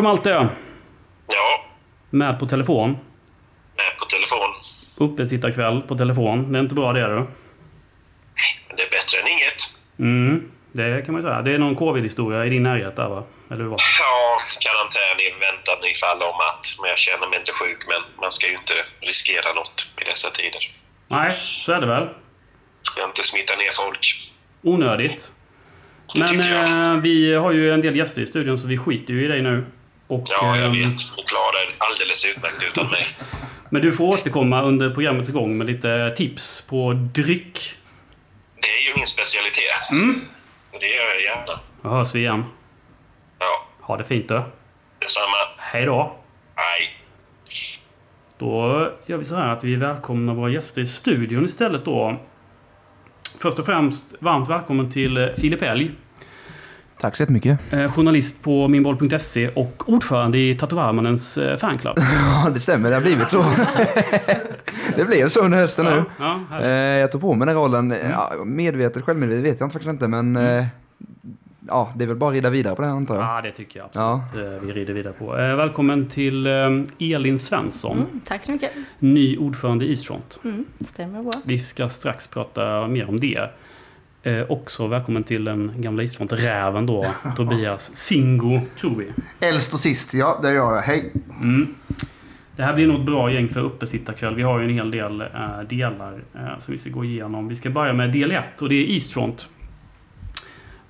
[0.00, 0.48] du Malte!
[1.26, 1.64] Ja,
[2.10, 2.90] Med på telefon.
[3.76, 4.50] med på telefon.
[4.96, 6.52] Uppesittarkväll på telefon.
[6.52, 7.14] Det är inte bra det du.
[8.68, 9.60] Men det är bättre än inget.
[9.98, 11.42] Mm, det kan man ju säga.
[11.42, 13.24] Det är någon covid-historia i din närhet där va?
[13.50, 13.80] Eller hur var?
[14.00, 16.66] Ja, karantän i väntan ifall om att.
[16.80, 17.78] Men jag känner mig inte sjuk.
[17.88, 20.70] Men man ska ju inte riskera något i dessa tider.
[21.08, 22.08] Nej, så är det väl.
[22.82, 24.32] Ska inte smitta ner folk.
[24.62, 25.32] Onödigt.
[26.14, 29.28] Men eh, vi har ju en del gäster i studion så vi skiter ju i
[29.28, 29.64] dig nu.
[30.10, 30.98] Och, Ja, jag ehm, vet.
[31.16, 33.16] Ni klarar det alldeles utmärkt utan mig.
[33.70, 37.74] Men du får återkomma under programmets gång med lite tips på dryck.
[38.62, 39.90] Det är ju min specialitet.
[39.90, 40.20] Mm.
[40.72, 41.60] Det gör jag gärna.
[41.82, 42.44] Då hörs vi igen.
[43.38, 44.42] Ja, Ha det fint du.
[44.98, 45.36] detsamma.
[45.58, 46.16] Hej då.
[46.54, 46.96] Hej.
[48.38, 52.16] Då gör vi så här att vi välkomnar våra gäster i studion istället då.
[53.38, 55.90] Först och främst varmt välkommen till Filip Elg.
[57.00, 57.72] Tack så jättemycket.
[57.72, 61.94] Eh, journalist på minboll.se och ordförande i Tatovermannens eh, fanclub.
[62.44, 62.88] Ja, det stämmer.
[62.88, 63.44] Det har blivit så.
[64.96, 66.04] det blev så under hösten nu.
[66.18, 66.68] Ja, Eh.
[66.70, 67.94] Jag tog på mig den rollen.
[68.10, 70.64] Ja, medvetet, självmedvetet vet jag inte faktiskt inte, men eh,
[71.68, 73.24] ja, det är väl bara att rida vidare på det antar jag.
[73.24, 75.38] ja, det tycker jag absolut eh, vi rider vidare på.
[75.38, 76.52] Eh, välkommen till eh,
[76.98, 78.70] Elin Svensson, Mm, tack så mycket.
[78.98, 80.40] ny ordförande i Eastfront.
[80.44, 81.32] Mm, stämmer bra.
[81.44, 83.50] Vi ska strax prata mer om det.
[84.22, 89.06] Eh, också välkommen till den gamla Eastfront-räven då, Tobias Singo Krobi.
[89.40, 90.82] Äldst och sist, ja det gör jag.
[90.82, 91.12] Hej!
[91.40, 91.74] Mm.
[92.56, 94.34] Det här blir nog ett bra gäng för uppesittarkväll.
[94.34, 97.48] Vi har ju en hel del eh, delar eh, som vi ska gå igenom.
[97.48, 99.48] Vi ska börja med del 1 och det är Eastfront.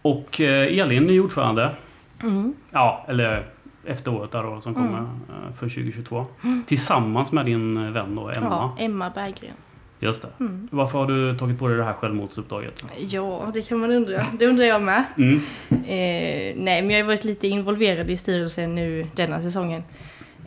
[0.02, 1.74] Och eh, Elin, ny ordförande.
[2.22, 2.54] Mm.
[2.70, 3.46] Ja, eller
[3.84, 5.04] efter året där då som kommer Mm.
[5.28, 6.26] eh, för 2022.
[6.66, 8.32] Tillsammans med din eh, vän då, Emma.
[8.50, 9.54] Ja, Emma Berggren.
[10.02, 10.28] Just det.
[10.40, 10.68] Mm.
[10.72, 12.84] Varför har du tagit på dig det här självmordsuppdraget?
[12.98, 14.22] Ja, det kan man undra.
[14.38, 15.04] Det undrar jag med.
[15.18, 15.36] Mm.
[15.70, 19.82] Eh, nej, men jag har varit lite involverad i styrelsen nu denna säsongen.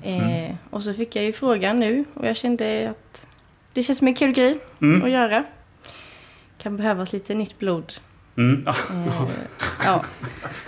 [0.03, 0.55] Eh, Mm.
[0.69, 3.27] Och så fick jag ju frågan nu och jag kände att
[3.73, 5.03] det känns som en kul grej Mm.
[5.03, 5.43] att göra.
[6.57, 7.93] Kan behövas lite nytt blod.
[8.35, 8.63] Mm.
[8.67, 8.75] Eh,
[9.85, 10.03] ja,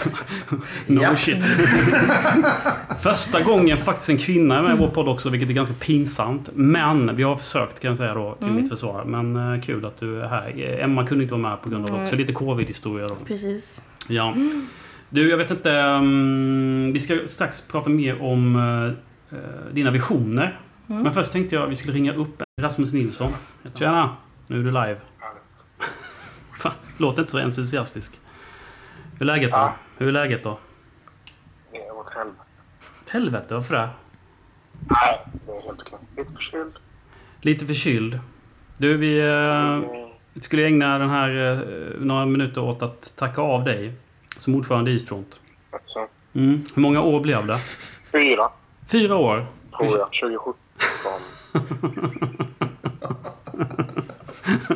[0.88, 1.16] no Ja.
[1.16, 1.44] shit.
[3.02, 6.50] Första gången faktiskt en kvinna är med i vår podd också, vilket är ganska pinsamt.
[6.54, 8.62] Men vi har försökt kan jag säga då, till Mm.
[8.62, 9.04] mitt försvar.
[9.06, 10.80] Men eh, kul att du är här.
[10.82, 13.16] Emma kunde inte vara med på grund av också lite covid-historia då.
[13.28, 13.82] precis.
[14.08, 14.36] Ja.
[15.10, 15.72] Du, jag vet inte.
[15.72, 18.56] mm, vi ska strax prata mer om
[19.32, 19.36] eh,
[19.74, 20.60] dina visioner.
[20.90, 21.04] Mm.
[21.04, 23.32] Men först tänkte jag att vi skulle ringa upp Rasmus Nilsson.
[23.76, 24.10] Tjena!
[24.48, 24.98] Nu är du live.
[26.98, 28.20] Låter inte så entusiastisk.
[29.14, 29.58] Hur är läget då?
[29.58, 29.74] Ja.
[29.98, 30.58] Hur är läget då?
[31.72, 32.40] Det är åt helvete.
[33.04, 33.90] Åt helvete, varför det?
[34.90, 35.98] Nej, det är helt okej.
[36.18, 36.74] Lite förkyld.
[37.42, 38.20] Lite förkyld.
[38.78, 39.82] Du, vi eh,
[40.42, 41.60] skulle ägna den här eh,
[42.00, 43.94] några minuter åt att tacka av dig
[44.38, 45.42] som ordförande i Eastfront.
[45.72, 46.64] Alltså, Mm.
[46.76, 47.60] Hur många år blev det?
[48.12, 48.50] fyra,
[48.88, 49.46] Fyra år?
[49.78, 50.10] tror jag.
[50.14, 50.64] 2017.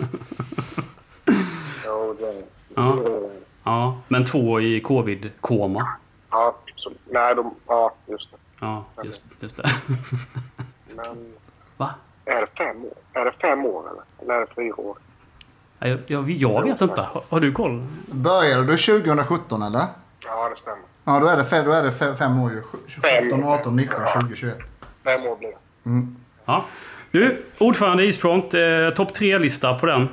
[2.76, 2.98] Ja.
[3.64, 5.88] Ja, men två i covid-koma.
[6.32, 8.38] Ja, så, nej, de, ja, just det.
[8.62, 9.70] Ja, just, just det.
[10.96, 11.34] Men
[11.78, 11.90] Va?
[12.26, 12.94] är det fem år?
[13.14, 14.04] Är det fem år eller?
[14.22, 14.98] Eller är det fyra år?
[15.80, 17.02] Jag, jag, jag vet inte.
[17.02, 17.88] Har, har du koll?
[18.06, 19.86] Började du 2017 eller?
[20.20, 20.84] Ja, det stämmer.
[21.04, 22.62] Ja, då är det, fem, då är det fem, fem år ju.
[23.32, 24.22] 17, 18, 19, Ja.
[24.22, 24.58] 20, 21.
[25.04, 25.90] Fem år blir det.
[25.90, 26.16] Mm.
[26.46, 26.66] Ja.
[27.12, 28.54] Du, ordförande i Eastfront.
[28.54, 30.10] Eh, Topp tre-lista på den.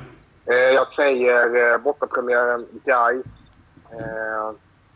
[0.49, 3.51] Eh, jag säger eh, bortapremiären Gais.
[3.91, 4.51] Eh,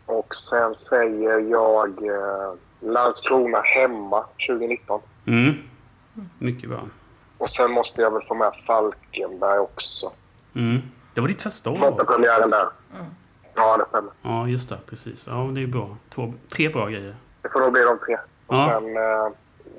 [0.06, 5.00] och sen säger jag eh, Landskrona hemma 2019.
[5.26, 5.54] Mm.
[6.38, 6.80] Mycket bra.
[7.38, 10.12] Och sen måste jag väl få med Falkenberg också.
[10.54, 10.78] Mm.
[11.14, 11.78] Det var ditt första år.
[11.78, 12.68] Bortapremiären där.
[13.54, 14.12] Ja, det stämmer.
[14.22, 14.78] Ja, just det.
[14.86, 15.26] Precis.
[15.30, 15.96] Ja, det är bra.
[16.14, 17.16] Två, tre bra grejer.
[17.42, 18.16] Det får nog bli de tre.
[18.46, 18.80] Och Ja.
[18.80, 19.28] sen eh,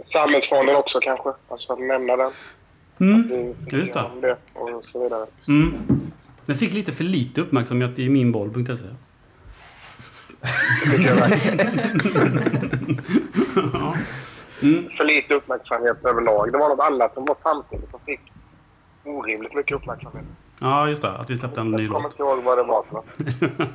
[0.02, 1.30] Samhällsfonden också kanske.
[1.50, 2.32] Alltså för att nämna den.
[3.12, 3.54] Mm.
[3.70, 4.38] Det, Just det.
[4.54, 5.26] och så vidare.
[5.48, 5.74] Mm.
[6.46, 8.86] Den fick lite för lite uppmärksamhet i minboll.se.
[13.56, 13.96] Ja.
[14.62, 14.90] Mm.
[14.98, 16.52] För lite uppmärksamhet överlag.
[16.52, 18.20] Det var något annat som var samtidigt som fick
[19.04, 20.24] orimligt mycket uppmärksamhet.
[20.60, 21.10] ja, just det.
[21.12, 22.12] Att vi släppte en ny Jag kommer låt.
[22.14, 23.02] inte ihåg vad det var för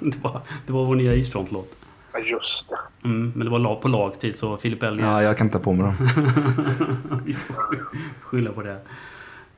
[0.11, 1.75] det, var, det var vår nya Eastfront-låt.
[2.13, 2.79] Ja, just det.
[3.09, 3.33] Mm.
[3.37, 5.73] Men det var lag på lags tid, så Filip Elg Ja, jag kan ta på
[5.73, 5.95] mig dem.
[7.25, 7.55] Vi får
[8.23, 8.79] skylla på det.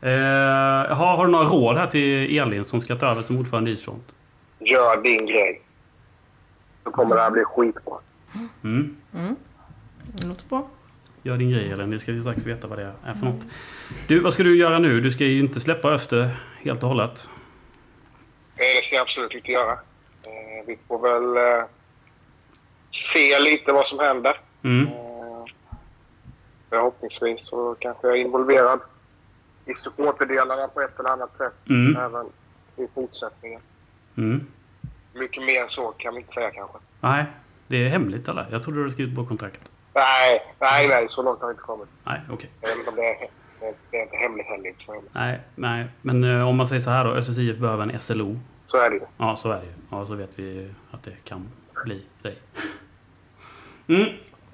[0.02, 0.11] Eh,
[0.91, 3.73] jaha, har du några råd här till Elin som ska ta över som ordförande i
[3.73, 4.14] Eastfront?
[4.58, 5.62] Gör din grej.
[6.85, 7.94] Då kommer det här bli skitbra.
[8.64, 8.97] Mm.
[10.14, 10.69] Det låter bra.
[11.23, 13.41] Gör din grej Elin, det ska vi strax veta vad det är för något.
[14.08, 15.00] Du, vad ska du göra nu?
[15.00, 16.31] Du ska ju inte släppa Öster
[16.62, 17.29] helt och hållet.
[18.56, 19.73] Det ska jag absolut inte göra.
[20.23, 21.64] Eh, Vi får väl eh,
[22.91, 24.41] se lite vad som händer.
[24.62, 24.87] Mm.
[24.87, 25.44] Eh,
[26.70, 28.81] Förhoppningsvis så kanske jag är involverad
[29.70, 31.96] i supporterdelarna på ett eller annat sätt Mm.
[31.96, 32.26] även
[32.76, 33.61] i fortsättningen.
[34.17, 34.46] Mm.
[35.14, 36.78] Mycket mer än så kan vi inte säga kanske.
[37.00, 37.25] Nej,
[37.67, 38.46] det är hemligt eller?
[38.50, 39.61] Jag trodde du hade skrivit på kontrakt.
[39.94, 41.88] Nej, nej, nej, så långt har vi inte kommit.
[42.05, 42.50] Nej, okej.
[42.88, 43.02] Om det
[43.61, 44.75] det det är inte hemligt heller.
[45.12, 45.87] Nej, nej.
[46.02, 47.11] Men eh, om man säger så här då.
[47.14, 48.40] ÖSSIF behöver en SLO.
[48.67, 49.02] så är det ju.
[49.17, 49.72] Ja, så är det ju.
[49.90, 51.49] Ja, så vet vi att det kan
[51.84, 52.38] bli dig.
[53.88, 54.08] Mm.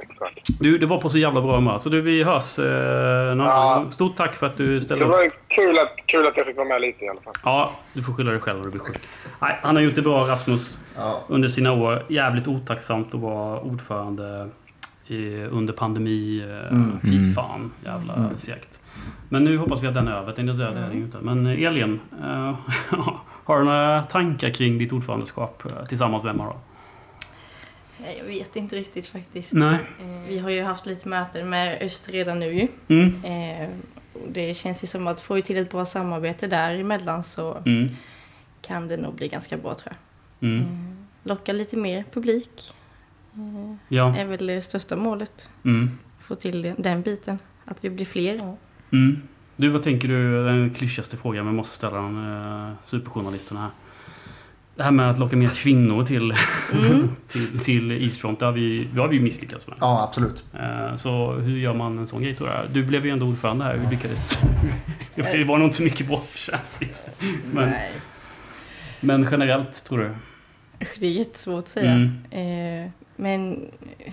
[0.08, 0.60] Exakt.
[0.60, 1.78] Du, det var på så jävla bra humör.
[1.78, 3.78] Så du, vi hörs eh, någon Ja.
[3.78, 3.90] gång.
[3.92, 5.16] Stort tack för att du ställde Det upp.
[5.16, 7.34] var kul att, kul att jag fick vara med lite i alla fall.
[7.44, 8.98] Ja, du får skylla dig själv om du blir sjuk.
[9.40, 11.20] Nej, han har gjort det bra, Rasmus, Ja.
[11.28, 12.02] under sina år.
[12.08, 14.48] Jävligt otacksamt att vara ordförande
[15.06, 16.44] i, under pandemi.
[16.50, 16.98] Eh, Mm.
[17.02, 18.80] Fy fan, jävla segt.
[19.28, 20.26] Men nu hoppas vi att den är över.
[20.32, 21.18] Tänkte jag säga, det är inte.
[21.22, 22.54] Men eh, Elin, eh,
[23.44, 26.56] har du några tankar kring ditt ordförandeskap eh, tillsammans med Emma då?
[28.18, 29.52] Jag vet inte riktigt faktiskt.
[29.52, 29.74] Nej.
[30.00, 32.68] Eh, Vi har ju haft lite möten med Öster redan nu ju.
[32.88, 33.24] Mm.
[33.24, 33.68] Eh,
[34.28, 37.88] Det känns ju som att får vi till ett bra samarbete däremellan så Mm.
[38.62, 39.94] kan det nog bli ganska bra tror
[40.40, 40.48] jag.
[40.50, 40.62] Mm.
[40.62, 40.68] Eh,
[41.28, 42.72] Locka lite mer publik
[43.88, 44.16] Ja.
[44.16, 45.50] är väl det största målet.
[45.64, 45.90] Mm.
[46.20, 47.38] Få till den, biten.
[47.64, 48.56] Att vi blir fler.
[48.92, 49.22] Mm.
[49.56, 50.44] Du, vad tänker du?
[50.44, 53.70] Den klyschigaste frågan men måste ställa eh, superjournalisterna här.
[54.76, 56.34] Det här med att locka mer kvinnor till,
[56.72, 57.10] Mm.
[57.28, 59.76] till, till Eastfront, det har vi, det har vi ju misslyckats med.
[59.80, 60.44] ja, absolut.
[60.54, 62.58] Eh, Så hur gör man en sån grej tror jag?
[62.72, 63.76] Du blev ju ändå ordförande här.
[63.78, 64.38] Hur lyckades...
[65.14, 66.22] det var nog inte så mycket bra
[66.78, 67.10] det
[67.52, 67.90] men, Nej,
[69.00, 70.14] men generellt tror du?
[71.00, 71.90] det är jättesvårt att säga.
[71.92, 72.84] Mm.
[72.84, 73.70] Eh, men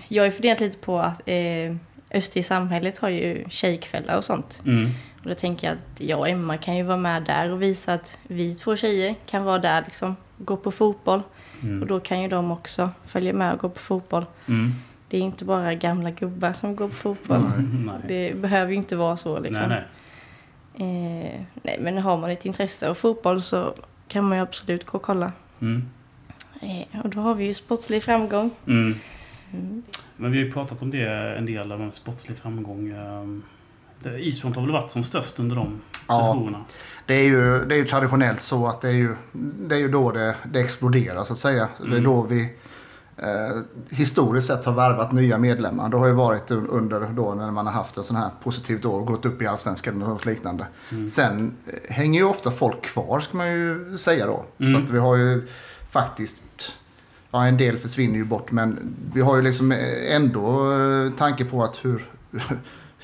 [0.08, 1.76] jag har ju funderat lite på att eh,
[2.10, 4.60] Öster i samhället har ju tjejkvällar och sånt.
[4.66, 4.90] Mm.
[5.22, 7.92] Och då tänker jag att jag och Emma kan ju vara med där och visa
[7.94, 10.16] att vi två tjejer kan vara där liksom.
[10.38, 11.22] Gå på fotboll.
[11.58, 11.88] Och Mm.
[11.88, 14.24] då kan ju de också följa med och gå på fotboll.
[14.48, 14.72] Mm.
[15.08, 17.40] Det är inte bara gamla gubbar som går på fotboll.
[17.72, 17.94] Nej.
[18.08, 19.68] Det behöver ju inte vara så liksom.
[19.68, 19.82] nej,
[20.76, 21.24] nej.
[21.34, 23.74] Eh, nej, men har man ett intresse av fotboll så
[24.08, 25.32] kan man ju absolut gå och kolla.
[25.60, 25.88] Mm.
[26.60, 28.50] Eh, och då har vi ju sportslig framgång.
[28.66, 28.94] Mm.
[29.52, 29.82] Mm.
[30.16, 31.08] Men vi har ju pratat om det
[31.38, 32.88] en del, av en sportslig framgång.
[32.90, 33.42] ehm,
[34.04, 36.20] Eastfront har väl varit som störst under de Ja.
[36.32, 36.64] sessionerna?
[37.06, 39.14] Det är ju, det är ju traditionellt så att det är ju,
[39.68, 41.68] det är ju då det, det exploderar så att säga.
[41.78, 42.04] Det är Mm.
[42.04, 42.52] då vi
[43.16, 43.58] eh,
[43.90, 45.88] historiskt sett har värvat nya medlemmar.
[45.88, 48.84] Det har ju varit un- under då när man har haft en sån här positivt
[48.84, 50.66] år och gått upp i allsvenskan och något liknande.
[50.90, 51.10] Mm.
[51.10, 54.44] Sen eh, hänger ju ofta folk kvar ska man ju säga då.
[54.58, 54.72] Mm.
[54.72, 55.46] Så att vi har ju
[55.90, 56.44] faktiskt
[57.30, 61.44] Ja, en del försvinner ju bort men vi har ju liksom eh, ändå eh, tanke
[61.44, 62.04] på att hur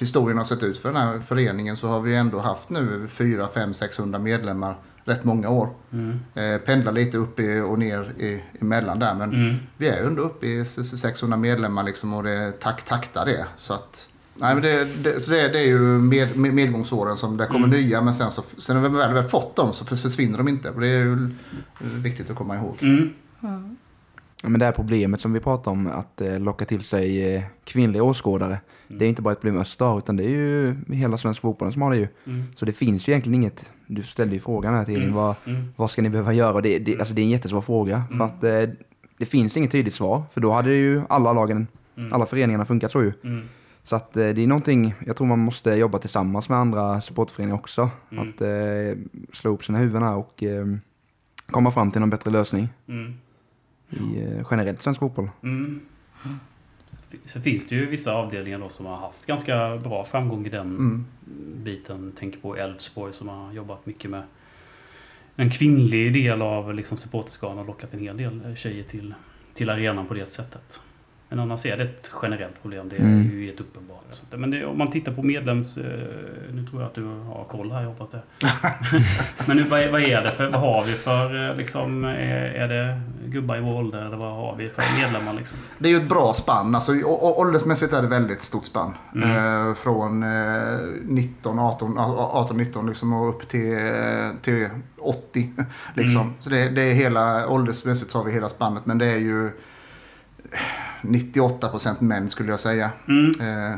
[0.00, 3.48] historien har sett ut för den här föreningen så har vi ändå haft nu 4,
[3.54, 5.68] 5, 600 medlemmar rätt många år.
[5.92, 6.18] Mm.
[6.34, 9.56] Eh, pendlar lite upp i, och ner i, emellan där men Mm.
[9.76, 13.26] vi är ju ändå uppe i s- s- 600 medlemmar liksom och det tak, taktar
[13.26, 13.46] det.
[13.58, 17.36] Så att, nej, men det, det, så det, det är ju med, med, medgångsåren som
[17.36, 17.70] det kommer Mm.
[17.80, 20.48] nya men sen, så, sen när vi väl, väl fått dem så förs- försvinner de
[20.48, 20.70] inte.
[20.70, 21.30] Det är ju
[21.80, 22.76] viktigt att komma ihåg.
[22.80, 23.76] Mm.
[24.42, 24.52] Mm.
[24.52, 28.02] Men det här problemet som vi pratar om, att eh, locka till sig eh, kvinnliga
[28.02, 28.58] åskådare.
[28.88, 31.72] Det är inte bara ett problem Öster har, utan det är ju hela svensk fotboll
[31.72, 32.08] som har det ju.
[32.26, 32.42] Mm.
[32.56, 35.14] Så det finns ju egentligen inget, du ställde ju frågan här till Mm.
[35.14, 35.64] vad, Mm.
[35.76, 36.60] vad ska ni behöva göra?
[36.60, 38.02] Det, det, alltså det är en jättesvår fråga.
[38.16, 38.74] För att eh,
[39.18, 40.22] det finns inget tydligt svar.
[40.32, 41.66] För då hade ju alla lagen,
[41.96, 42.12] Mm.
[42.12, 43.12] alla föreningarna funkat så ju.
[43.24, 43.44] Mm.
[43.82, 47.56] Så att eh, det är någonting, jag tror man måste jobba tillsammans med andra supportföreningar
[47.58, 47.90] också.
[48.12, 48.28] Mm.
[48.28, 50.42] Att eh, slå upp sina huvuden här och
[51.50, 53.14] komma fram till någon bättre lösning Mm.
[53.90, 55.30] I eh, generellt svensk fotboll.
[55.42, 55.80] Mm.
[57.24, 60.66] Så finns det ju vissa avdelningar då som har haft ganska bra framgång i den
[60.66, 61.06] Mm.
[61.64, 62.12] biten.
[62.18, 64.22] Tänker på Elfsborg som har jobbat mycket med
[65.36, 69.14] en kvinnlig del av liksom supporterskaran och lockat en hel del tjejer till,
[69.54, 70.80] till arenan på det sättet.
[71.32, 72.88] Men annars är det ett generellt problem.
[72.88, 73.30] Det är Mm.
[73.30, 74.04] ju helt uppenbart.
[74.30, 75.76] Men det, om man tittar på medlems...
[75.76, 75.84] eh,
[76.52, 78.22] Nu tror jag att du har koll här, jag hoppas det.
[79.46, 80.46] Men nu, vad, är, vad är det för...
[80.50, 81.50] Vad har vi för...
[81.50, 85.32] eh, Liksom, är, är det gubbar i vår ålder eller vad har vi för medlemmar
[85.34, 85.58] liksom?
[85.78, 86.74] Det är ju ett bra spann.
[86.74, 86.92] Alltså,
[87.36, 88.94] åldersmässigt är det väldigt stort spann.
[89.14, 89.68] Mm.
[89.68, 94.68] Eh, från eh, 19, 18, 18, 19 liksom, och upp till, eh, till
[94.98, 95.50] 80.
[95.94, 96.20] Liksom.
[96.20, 96.32] Mm.
[96.40, 98.86] Så det, det är hela, åldersmässigt har vi hela spannet.
[98.86, 99.50] Men det är ju
[101.02, 102.90] 98% män skulle jag säga.
[103.08, 103.40] Mm.
[103.70, 103.76] Eh,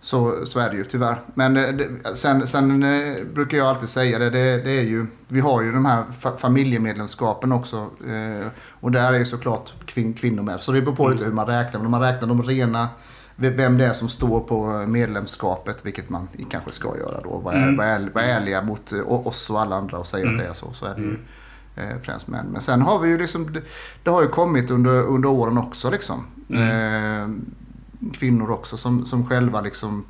[0.00, 1.16] så, så är det ju tyvärr.
[1.34, 5.06] Men eh, det, sen, sen eh, brukar jag alltid säga det, det, det är ju,
[5.28, 7.90] vi har ju de här fa familjemedlemskapen också.
[8.80, 10.60] Och där är ju såklart kvin kvinnor med.
[10.60, 11.78] Så det beror på lite hur man räknar.
[11.80, 12.88] Men om man räknar de rena,
[13.36, 17.38] vem det är som står på medlemskapet, vilket man kanske ska göra då.
[17.38, 17.76] Var, Mm.
[17.76, 20.36] var, är, var ärliga mot oss och alla andra och säga Mm.
[20.36, 20.72] att det är så.
[20.72, 21.20] Så är det ju Mm.
[21.76, 22.46] Eh, främst män.
[22.46, 23.62] Men sen har vi ju liksom, det,
[24.02, 26.24] det har ju kommit under, under åren också liksom.
[26.48, 26.62] Mm.
[26.62, 30.04] Eh, kvinnor också som, som själva liksom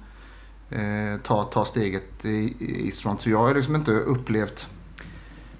[0.70, 3.20] eh, tar, tar steget i, i Eastfront.
[3.20, 4.66] Så jag har liksom inte upplevt...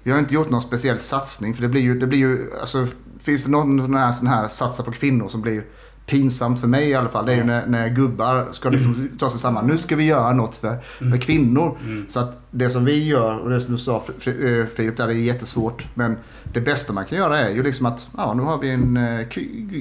[0.03, 1.99] Vi har inte gjort någon speciell satsning för det blir ju...
[1.99, 2.87] Det blir ju alltså,
[3.19, 5.63] finns det någon sån här, sån här satsa på kvinnor som blir
[6.07, 7.25] pinsamt för mig i alla fall.
[7.25, 9.67] Det är ju när, när gubbar ska liksom ta sig samman.
[9.67, 10.77] Nu ska vi göra något för,
[11.11, 11.77] för kvinnor.
[12.09, 15.11] Så att det som vi gör och det som du sa eh, Filip, där är
[15.11, 15.87] jättesvårt.
[15.93, 16.17] Men
[16.53, 19.27] det bästa man kan göra är ju liksom att ja, nu har vi en eh,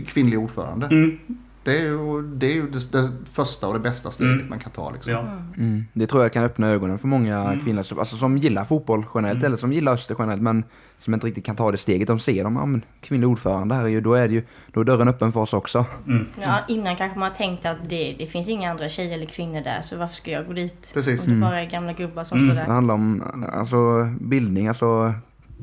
[0.07, 0.87] kvinnlig ordförande.
[0.87, 1.19] Mm.
[1.65, 4.49] Det är ju, det, är ju det, det första och det bästa steget Mm.
[4.49, 4.91] man kan ta.
[4.91, 5.13] Liksom.
[5.13, 5.21] Ja.
[5.57, 5.85] Mm.
[5.93, 7.61] Det tror jag kan öppna ögonen för många Mm.
[7.65, 10.65] kvinnor som- alltså, som gillar fotboll generellt eller som gillar Öster generellt men
[10.99, 12.09] som inte riktigt kan ta det steget.
[12.09, 14.81] De ser dem, ja men kvinnlig ordförande här är ju, då är det ju, då
[14.81, 15.85] är dörren öppen för oss också.
[16.07, 16.27] Mm.
[16.43, 19.81] Ja, innan kanske man tänkte att det, det finns inga andra tjejer eller kvinnor där
[19.83, 20.91] så varför ska jag gå dit?
[20.95, 21.27] Precis.
[21.27, 22.51] Om det bara är gamla gubbar som Mm.
[22.51, 22.75] står Det där.
[22.75, 23.23] handlar om
[23.53, 25.15] alltså, bildning, alltså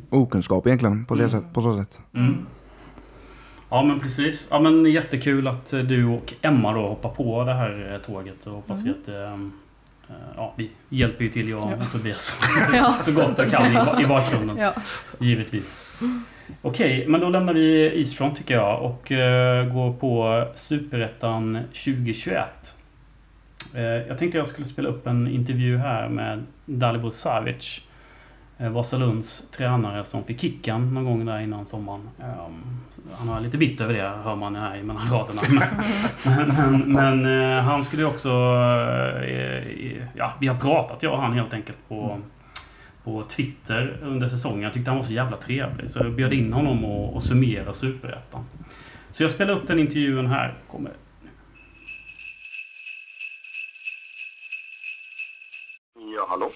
[0.10, 2.02] okunskap egentligen på, så sätt, på så sätt.
[2.16, 2.36] Mm.
[3.70, 4.48] Ja men precis.
[4.52, 8.48] Ja men jättekul att eh, du och Emma då hoppar på det här eh, tåget
[8.48, 9.38] och hoppas vi att eh,
[10.36, 12.36] Ja, vi hjälper ju till jag och Tobias
[12.74, 12.96] Ja.
[13.00, 13.66] så gott jag kan
[14.00, 14.58] i, i bakgrunden.
[14.58, 14.74] Ja.
[15.20, 15.86] Givetvis.
[16.62, 22.46] Okej, men då lämnar vi Eastfront tycker jag och eh, går på Superettan 2021.
[23.74, 27.82] Eh, jag tänkte jag skulle spela upp en intervju här med Dalibor Savic.
[28.58, 32.10] Eh, Vasalunds tränare som fick kicken någon gång där innan sommaren.
[32.20, 32.80] Ehm,
[33.14, 35.42] han har lite bitt över det, hör man här mellan raderna.
[36.26, 38.30] Men, men, men eh, han skulle också...
[39.24, 42.20] Eh, ja, vi har pratat, jag och han helt enkelt på
[43.04, 44.62] på Twitter under säsongen.
[44.62, 47.74] Jag tyckte han var så jävla trevlig så jag bjöd in honom och, och summera
[47.74, 48.46] Superettan.
[49.12, 50.58] Så jag spelar upp den intervjun här.
[50.72, 50.92] Kommer.
[56.16, 56.50] Ja, hallå?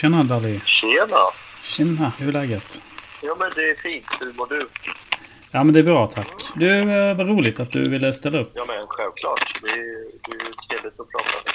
[0.00, 0.60] Tjena Dali!
[0.64, 1.16] Tjena!
[1.64, 2.82] Tjena, hur är läget?
[3.22, 4.06] Ja, men det är fint.
[4.20, 4.68] Hur mår du?
[5.50, 6.42] Ja men det är bra tack.
[6.56, 8.50] Du, eh, vad roligt att du ville ställa upp.
[8.54, 9.60] Ja, men självklart.
[9.62, 11.54] Det är, det är trevligt att prata med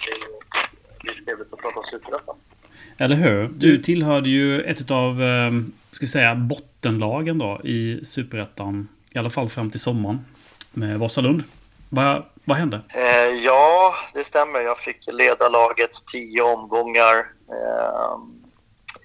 [1.03, 2.35] det är trevligt att prata om Superettan.
[2.97, 3.49] Eller hur?
[3.55, 5.51] Du tillhörde ju ett av, eh,
[5.91, 8.87] ska säga, bottenlagen då i Superettan.
[9.11, 10.25] I alla fall fram till sommaren.
[10.71, 11.43] Med Vasalund.
[11.89, 12.81] Vad, vad hände?
[12.89, 14.59] Eh, ja, det stämmer.
[14.59, 17.17] Jag fick leda laget tio omgångar
[17.49, 18.17] eh,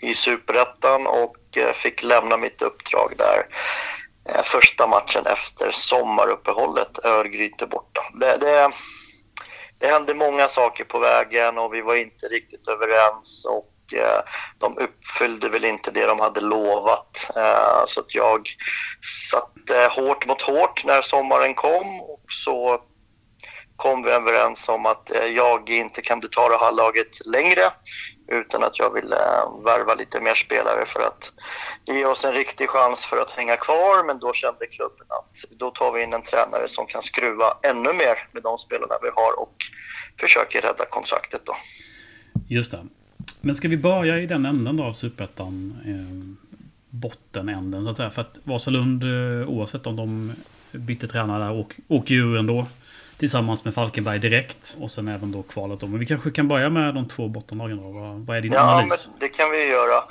[0.08, 3.46] i Superettan och eh, fick lämna mitt uppdrag där
[4.28, 8.00] eh, första matchen efter sommaruppehållet, Örgryte borta.
[8.14, 8.70] Det, det,
[9.78, 14.20] det hände många saker på vägen och vi var inte riktigt överens och eh,
[14.58, 17.30] de uppfyllde väl inte det de hade lovat.
[17.36, 18.48] Eh, så att jag
[19.30, 22.82] satte hårt mot hårt när sommaren kom och så
[23.78, 27.62] kom vi överens om att eh, jag inte kan betala det här laget längre
[28.28, 31.32] utan att jag ville eh, värva lite mer spelare för att
[31.86, 34.06] ge oss en riktig chans för att hänga kvar.
[34.06, 37.92] Men då kände klubben att då tar vi in en tränare som kan skruva ännu
[37.92, 39.54] mer med de spelarna vi har och
[40.20, 41.56] försöker rädda kontraktet då.
[42.48, 42.86] Just det.
[43.40, 45.78] Men ska vi börja i den änden då av Superettan?
[45.86, 46.48] Eh,
[46.90, 48.10] bottenänden så att säga.
[48.10, 50.32] För att Vasalund, eh, oavsett om de
[50.72, 52.66] bytte tränare där, åker ju ändå
[53.18, 54.76] tillsammans med Falkenberg direkt.
[54.80, 55.86] Och sen även då kvalet då.
[55.86, 57.90] Men vi kanske kan börja med de två bottenlagen då.
[58.00, 59.10] Vad, vad är din Ja, men analys?
[59.20, 60.04] det kan vi göra.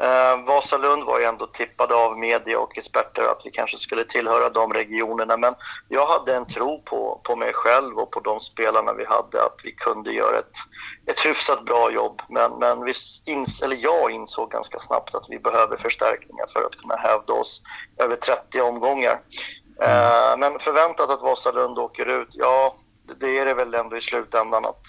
[0.00, 4.48] Eh, Vasalund var ju ändå tippade av media och experter att vi kanske skulle tillhöra
[4.50, 5.36] de regionerna.
[5.36, 5.54] Men
[5.88, 9.60] jag hade en tro på, på mig själv och på de spelarna vi hade att
[9.64, 10.56] vi kunde göra ett,
[11.10, 12.22] ett hyfsat bra jobb.
[12.28, 12.92] Men, men vi
[13.26, 17.62] ins, eller jag insåg ganska snabbt att vi behöver förstärkningar för att kunna hävda oss
[18.04, 19.20] över 30 omgångar.
[19.82, 22.74] Eh, men förväntat att Vasalund åker ut, ja,
[23.20, 24.82] det- är det väl ändå i slutändan att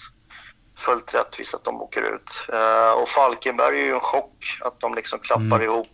[0.78, 2.46] fullt rättvist att de åker ut.
[2.52, 5.92] Eh, och Falkenberg är ju en chock att de liksom klappar ihop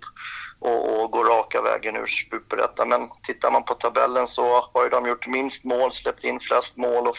[0.61, 2.89] och, och går raka vägen ur superettan.
[2.89, 6.77] Men tittar man på tabellen så har ju de gjort minst mål, släppt in flest
[6.77, 7.17] mål och,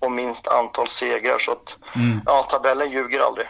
[0.00, 1.38] och minst antal segrar.
[1.38, 1.78] Så att,
[2.26, 3.46] ja, tabellen ljuger aldrig.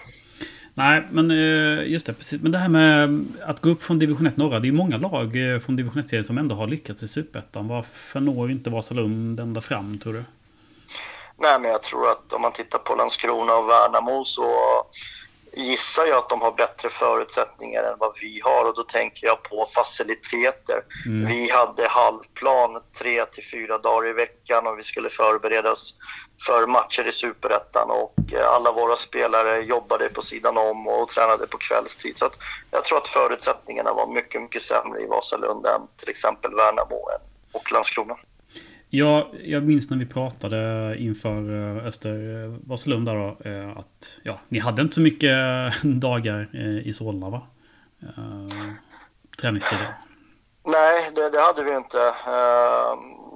[0.81, 2.13] Nej, men eh, just det.
[2.15, 2.43] Precis.
[2.43, 4.61] Men det här med att gå upp från division 1 norra.
[4.61, 7.69] Det är många lag eh, från division 1-serien som ändå har lyckats i Superettan.
[7.69, 10.25] Varför når inte Vasalund ända fram, tror du?
[11.37, 14.53] Nej, men jag tror att om man tittar på Landskrona och Värnamo så
[15.53, 19.43] gissar jag att de har bättre förutsättningar än vad vi har och då tänker jag
[19.43, 20.83] på faciliteter.
[21.27, 25.95] Vi hade halvplan tre till fyra dagar i veckan och vi skulle förbereda oss
[26.47, 31.47] för matcher i Superettan och eh, alla våra spelare jobbade på sidan om och tränade
[31.47, 32.17] på kvällstid.
[32.17, 32.39] Så att
[32.71, 37.01] jag tror att förutsättningarna var mycket, mycket sämre i Vasalund än till exempel Värnamo
[37.53, 38.17] och Landskrona.
[38.93, 43.37] Ja, jag minns när vi pratade inför eh, Öster eh, Vasalund där då,
[43.81, 45.33] att ja, ni hade inte så mycket
[45.83, 47.43] dagar i Solna va?
[49.41, 49.89] Träningstider.
[50.65, 51.99] Nej, det, det hade vi inte.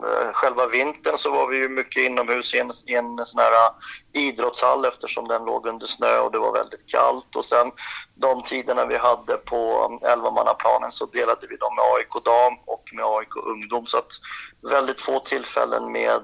[0.05, 3.53] Eh, själva vintern så var vi ju mycket inomhus i en, i en sån här
[3.53, 7.37] eh, idrottshall eftersom den låg under snö och det var väldigt kallt.
[7.37, 7.73] Och sen
[8.15, 12.85] de tiderna vi hade på eh, elvamannaplanen så delade vi dem med AIK dam och
[12.93, 13.87] med AIK ungdom.
[13.87, 14.13] Så att
[14.71, 16.23] väldigt få tillfällen med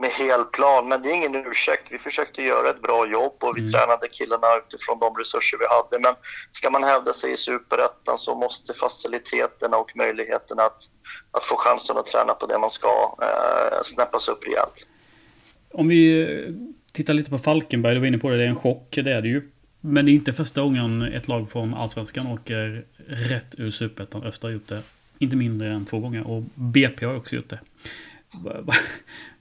[0.00, 1.82] med helplan, men det är ingen ursäkt.
[1.90, 3.72] Vi försökte göra ett bra jobb och vi Mm.
[3.72, 6.02] tränade killarna utifrån de resurser vi hade.
[6.08, 6.14] Men
[6.52, 10.82] ska man hävda sig i superettan så måste faciliteterna och möjligheterna att,
[11.30, 14.86] att få chansen att träna på det man ska eh, snäppas upp rejält.
[15.72, 16.54] Om vi eh,
[16.92, 19.22] tittar lite på Falkenberg, du var inne på det, det är en chock, det är
[19.22, 19.50] det ju.
[19.80, 24.22] Men det är inte första gången ett lag från Allsvenskan åker rätt ur Superettan.
[24.22, 24.82] Östra har gjort det
[25.18, 27.58] inte mindre än två gånger och BP har också gjort det.
[28.44, 28.72] Va- va-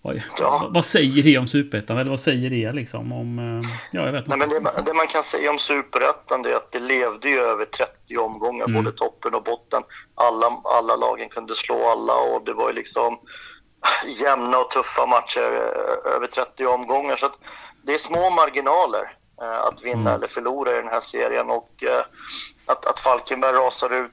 [0.02, 0.68] Vad, Ja.
[0.70, 1.98] vad säger det om Superettan?
[1.98, 3.40] Eller vad säger det liksom om...
[3.40, 4.38] eh, Ja, jag vet Nej, inte.
[4.38, 7.66] men det, man- det man kan säga om superettan är att det levde ju över
[7.66, 8.84] 30 omgångar, Mm.
[8.84, 9.84] både toppen och botten.
[10.16, 13.20] Alla, alla lagen kunde slå alla och det var ju liksom
[14.22, 17.16] jämna och tuffa matcher eh, över 30 omgångar.
[17.16, 17.40] Så att
[17.84, 20.14] det är små marginaler eh, att vinna Mm.
[20.14, 21.84] eller förlora i den här serien och
[22.66, 24.12] att, att Falkenberg rasar ut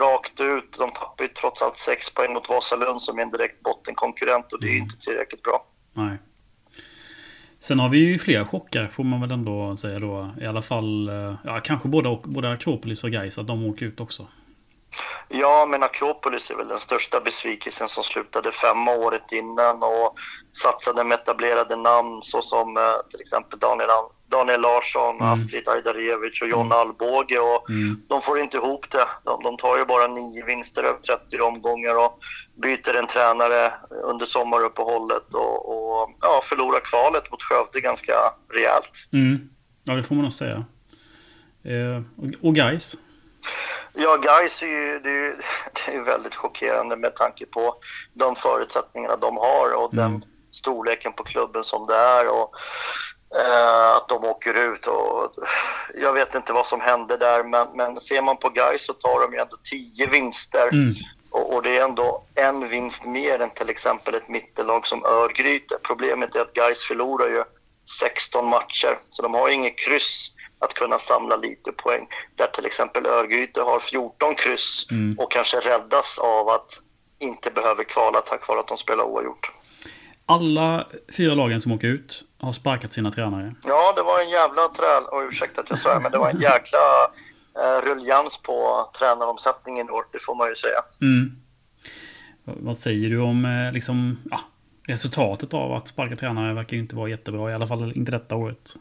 [0.00, 0.76] rakt ut.
[0.78, 4.60] De tappar ju trots allt sex poäng mot Vasalund som är en direkt bottenkonkurrent och
[4.60, 4.82] det är ju Mm.
[4.82, 5.66] inte tillräckligt bra.
[5.92, 6.18] Nej.
[7.60, 10.30] Sen har vi ju fler chockar får man väl ändå säga då.
[10.40, 14.00] I alla fall, eh, ja kanske både, både Akropolis och Gais att de åker ut
[14.00, 14.26] också.
[15.28, 20.14] Ja, men Akropolis är väl den största besvikelsen som slutade femma året innan och
[20.52, 23.88] satsade med etablerade namn såsom eh, till exempel Daniel,
[24.32, 25.28] Daniel Larsson, Mm.
[25.28, 27.38] Astrid Ajdarevic och John Alvbåge.
[27.38, 28.02] Och Mm.
[28.08, 29.06] de får inte ihop det.
[29.24, 32.18] De, de tar ju bara nio vinster över 30 omgångar och
[32.62, 33.72] byter en tränare
[34.04, 38.12] under sommaruppehållet och, och ja, förlorar kvalet mot Skövde ganska
[38.52, 38.90] rejält.
[39.12, 39.48] Mm.
[39.84, 40.64] Ja, det får man nog säga.
[41.64, 42.94] Eh, och- och Gais.
[43.94, 45.36] Ja, Gais är ju, det är ju
[45.86, 47.74] det är väldigt chockerande med tanke på
[48.14, 50.10] de förutsättningarna de har och Mm.
[50.12, 52.54] den storleken på klubben som det är och
[53.96, 54.86] att de åker ut.
[54.86, 55.32] Och,
[55.94, 59.20] jag vet inte vad som hände där, men, men ser man på Gais så tar
[59.20, 60.94] de ju ändå 10 vinster Mm.
[61.30, 65.74] och, och det är ändå en vinst mer än till exempel ett mittellag som Örgryte.
[65.82, 67.44] Problemet är att Gais förlorar ju
[68.00, 72.08] 16 matcher, så de har inget kryss att kunna samla lite poäng.
[72.36, 75.18] Där till exempel Örgryte har 14 kryss Mm.
[75.18, 76.82] och kanske räddas av att
[77.18, 79.50] inte behöver kvala tack vare att de spelar oavgjort.
[80.26, 83.54] Alla fyra lagen som åker ut har sparkat sina tränare.
[83.64, 85.02] Ja, det var en jävla träl...
[85.04, 86.78] Oh, ursäkta att jag svär, men det var en jäkla
[87.58, 90.78] eh, ruljans på tränaromsättningen i år, det får man ju säga.
[91.00, 91.32] Mm.
[92.44, 94.40] Vad- Vad säger du om eh, liksom, ja,
[94.88, 97.50] resultatet av att sparka tränare verkar ju inte vara jättebra.
[97.50, 98.74] I alla fall inte detta året.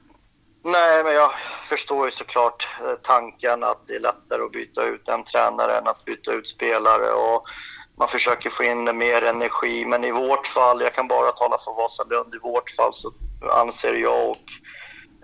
[0.64, 1.32] Nej, men jag
[1.70, 5.88] förstår ju såklart eh, tanken att det är lättare att byta ut en tränare än
[5.88, 7.44] att byta ut spelare och
[8.02, 9.86] man försöker få in mer energi.
[9.86, 13.12] Men i vårt fall, jag kan bara tala för Vasalund, i vårt fall så
[13.62, 14.46] anser jag och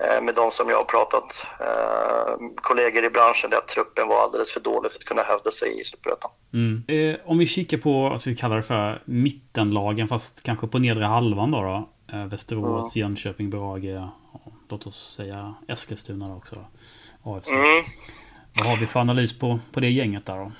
[0.06, 4.52] eh, med de som jag har pratat, eh, kollegor i branschen, att truppen var alldeles
[4.52, 6.32] för dålig för att kunna hävda sig i Superettan.
[6.54, 6.84] Mm.
[6.88, 11.06] Eh, om vi kikar på, alltså vi kallar det för mittenlagen, fast kanske på nedre
[11.06, 11.62] halvan då.
[11.62, 11.90] då.
[12.30, 16.56] Västerås, Jönköping, Brage, och låt oss säga Eskilstuna också.
[16.56, 16.66] Då.
[17.32, 17.52] AFC.
[17.52, 17.84] Mm.
[18.60, 20.52] Vad har vi för analys på, på det gänget där då?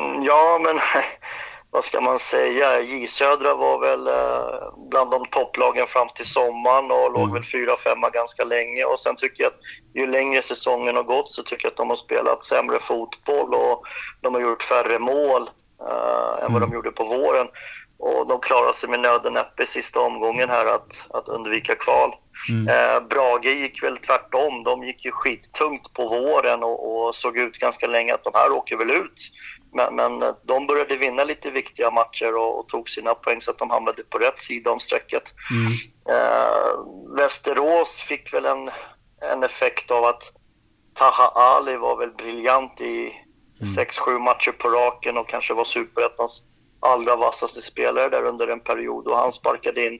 [0.00, 0.78] Mm, Ja, men
[1.70, 2.80] vad ska man säga?
[2.80, 7.34] J Södra var väl eh, bland de topplagen fram till sommaren och låg Mm.
[7.34, 8.84] väl fyra, femma ganska länge.
[8.84, 9.58] Och sen tycker jag att
[9.94, 13.82] ju längre säsongen har gått så tycker jag att de har spelat sämre fotboll och
[14.20, 15.42] de har gjort färre mål
[15.88, 16.70] eh, än vad Mm.
[16.70, 17.48] de gjorde på våren.
[18.02, 22.14] Och de klarar sig med nöd och näppe sista omgången här att, att undvika kval.
[22.54, 22.68] Mm.
[22.68, 24.64] Eh, Brage gick väl tvärtom.
[24.64, 28.52] De gick ju skittungt på våren och, och såg ut ganska länge att de här
[28.52, 29.20] åker väl ut.
[29.72, 33.50] Men, men eh, de började vinna lite viktiga matcher och, och tog sina poäng så
[33.50, 35.22] att de hamnade på rätt sida om strecket.
[35.50, 36.16] Mm.
[36.18, 36.70] Eh,
[37.16, 38.70] Västerås fick väl en,
[39.32, 40.32] en effekt av att
[40.94, 43.12] Taha Ali var väl briljant i
[43.76, 46.42] sex, sju matcher på raken och kanske var superettans
[46.80, 49.98] allra vassaste spelare där under en period och han sparkade in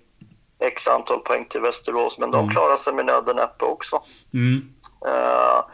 [0.63, 2.51] x antal poäng till Västerås men de Mm.
[2.51, 4.03] klarade sig med nöd och näppe också.
[4.35, 4.63] Mm.
[5.07, 5.65] Eh,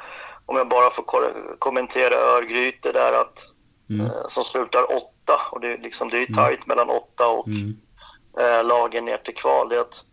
[0.47, 3.45] om jag bara får ko- kommentera Örgryte där att
[3.91, 4.07] Mm.
[4.07, 7.47] eh, som slutar åtta och det är liksom det är ju tajt mellan åtta och
[7.49, 7.77] Mm.
[8.41, 9.69] eh, lagen ner till kval.
[9.69, 10.05] Det är att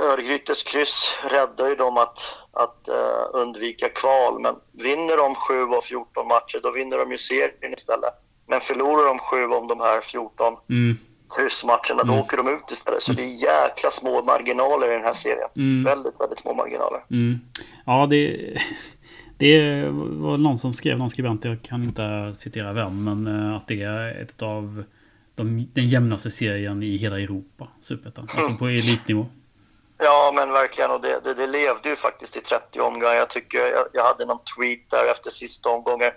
[0.00, 2.18] Örgrytes kryss räddar ju dem att,
[2.52, 4.40] att eh, undvika kval.
[4.40, 8.14] Men vinner de 7 av 14 matcher, då vinner de ju serien istället.
[8.48, 10.98] Men förlorar de 7 av de här 14 Mm.
[11.38, 12.18] kryssmatcherna, då Mm.
[12.24, 13.02] åker de ut istället.
[13.02, 15.48] Så det är jäkla små marginaler i den här serien.
[15.56, 15.84] Mm.
[15.84, 17.00] Väldigt, väldigt små marginaler.
[17.10, 17.40] Mm.
[17.86, 18.52] Ja, det,
[19.42, 23.68] det var någon som skrev, någon skribent, jag kan inte citera vem, men eh, att
[23.68, 24.84] det är ett av
[25.34, 28.28] de, den jämnaste serien i hela Europa, Superettan.
[28.36, 29.26] Alltså på elitnivå.
[29.98, 30.90] Ja, men verkligen.
[30.90, 33.14] Och det, det, det, levde ju faktiskt i 30 omgångar.
[33.14, 36.12] Jag tycker jag, jag hade någon tweet där efter sista omgången.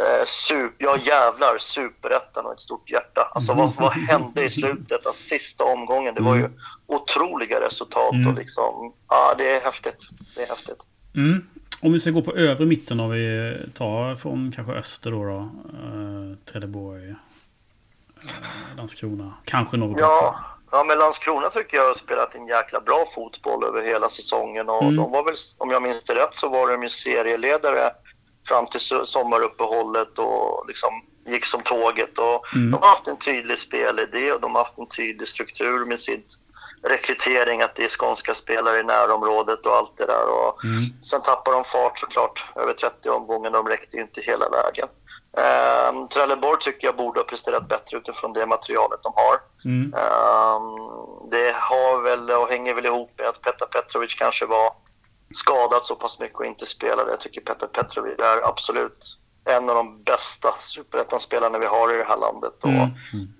[0.00, 3.32] Eh, super, ja jävlar, superettan och ett stort hjärta.
[3.34, 5.06] Alltså vad, vad hände i slutet?
[5.06, 6.50] Alltså, sista omgången, det var ju
[6.86, 8.28] otroliga resultat Mm.
[8.28, 10.08] och liksom, ja det är häftigt.
[10.36, 10.86] Det är häftigt.
[11.14, 11.46] Mm.
[11.82, 15.24] Om vi ska gå på övre mitten om vi tar från kanske öster då.
[15.24, 17.16] då eh, Trelleborg, eh,
[18.76, 20.34] Landskrona, kanske Norrby Ja,
[20.72, 24.82] ja, men Landskrona tycker jag har spelat en jäkla bra fotboll över hela säsongen och
[24.82, 24.96] Mm.
[24.96, 27.90] de var väl, om jag minns det rätt, så var de ju serieledare
[28.48, 30.90] fram till so- sommaruppehållet och liksom
[31.26, 32.18] gick som tåget.
[32.18, 32.70] Och Mm.
[32.70, 36.22] De har haft en tydlig spelidé och de har haft en tydlig struktur med sin
[36.84, 40.26] rekrytering, att det är skånska spelare i närområdet och allt det där.
[40.26, 41.02] Och Mm.
[41.02, 43.50] Sen tappar de fart såklart över 30 omgångar.
[43.50, 44.88] De räckte ju inte hela vägen.
[45.32, 49.40] Um, Trelleborg tycker jag borde ha presterat bättre utifrån det materialet de har.
[49.64, 49.94] Mm.
[49.94, 54.72] Ehm, det har väl och hänger väl ihop med att Petar Petrovic kanske var
[55.34, 57.10] skadad så pass mycket och inte spelade.
[57.10, 62.04] Jag tycker Petar Petrovic är absolut en av de bästa superettan-spelarna vi har i det
[62.04, 62.52] här landet.
[62.62, 62.90] Och, Mm.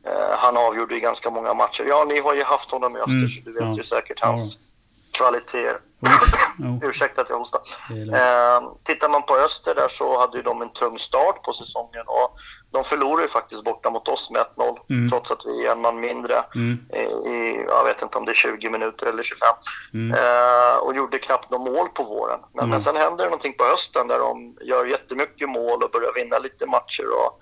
[0.06, 1.84] eh, han avgjorde ju ganska många matcher.
[1.88, 3.72] Ja, ni har ju haft honom i Öster Mm, så du vet ja.
[3.76, 4.58] ju säkert hans
[5.18, 5.78] kvaliteter.
[6.58, 7.60] Jo, Ursäkta att jag hostar.
[8.14, 12.02] Eh, tittar man på Öster där så hade ju de en tung start på säsongen
[12.06, 12.36] och
[12.72, 15.08] de förlorade ju faktiskt borta mot oss med 1-0 Mm.
[15.08, 16.78] trots att vi är en man mindre Mm.
[17.26, 19.48] i, jag vet inte om det är 20 minuter eller 25
[19.94, 20.18] Mm.
[20.18, 22.40] eh, och gjorde knappt någon mål på våren.
[22.52, 22.70] Men, Mm.
[22.70, 26.38] men sen händer det någonting på hösten där de gör jättemycket mål och börjar vinna
[26.38, 27.06] lite matcher.
[27.12, 27.38] Och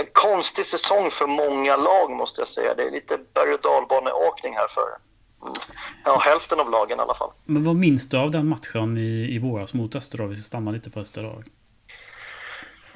[0.00, 2.74] en konstig säsong för många lag måste jag säga.
[2.74, 5.00] Det är lite berg och dalbaneåkning här för mm,
[6.04, 7.30] ja, hälften av lagen i alla fall.
[7.44, 10.26] Men vad minns du av den matchen i, i våras mot Öster då?
[10.26, 11.42] Vi ska stanna lite på Öster då.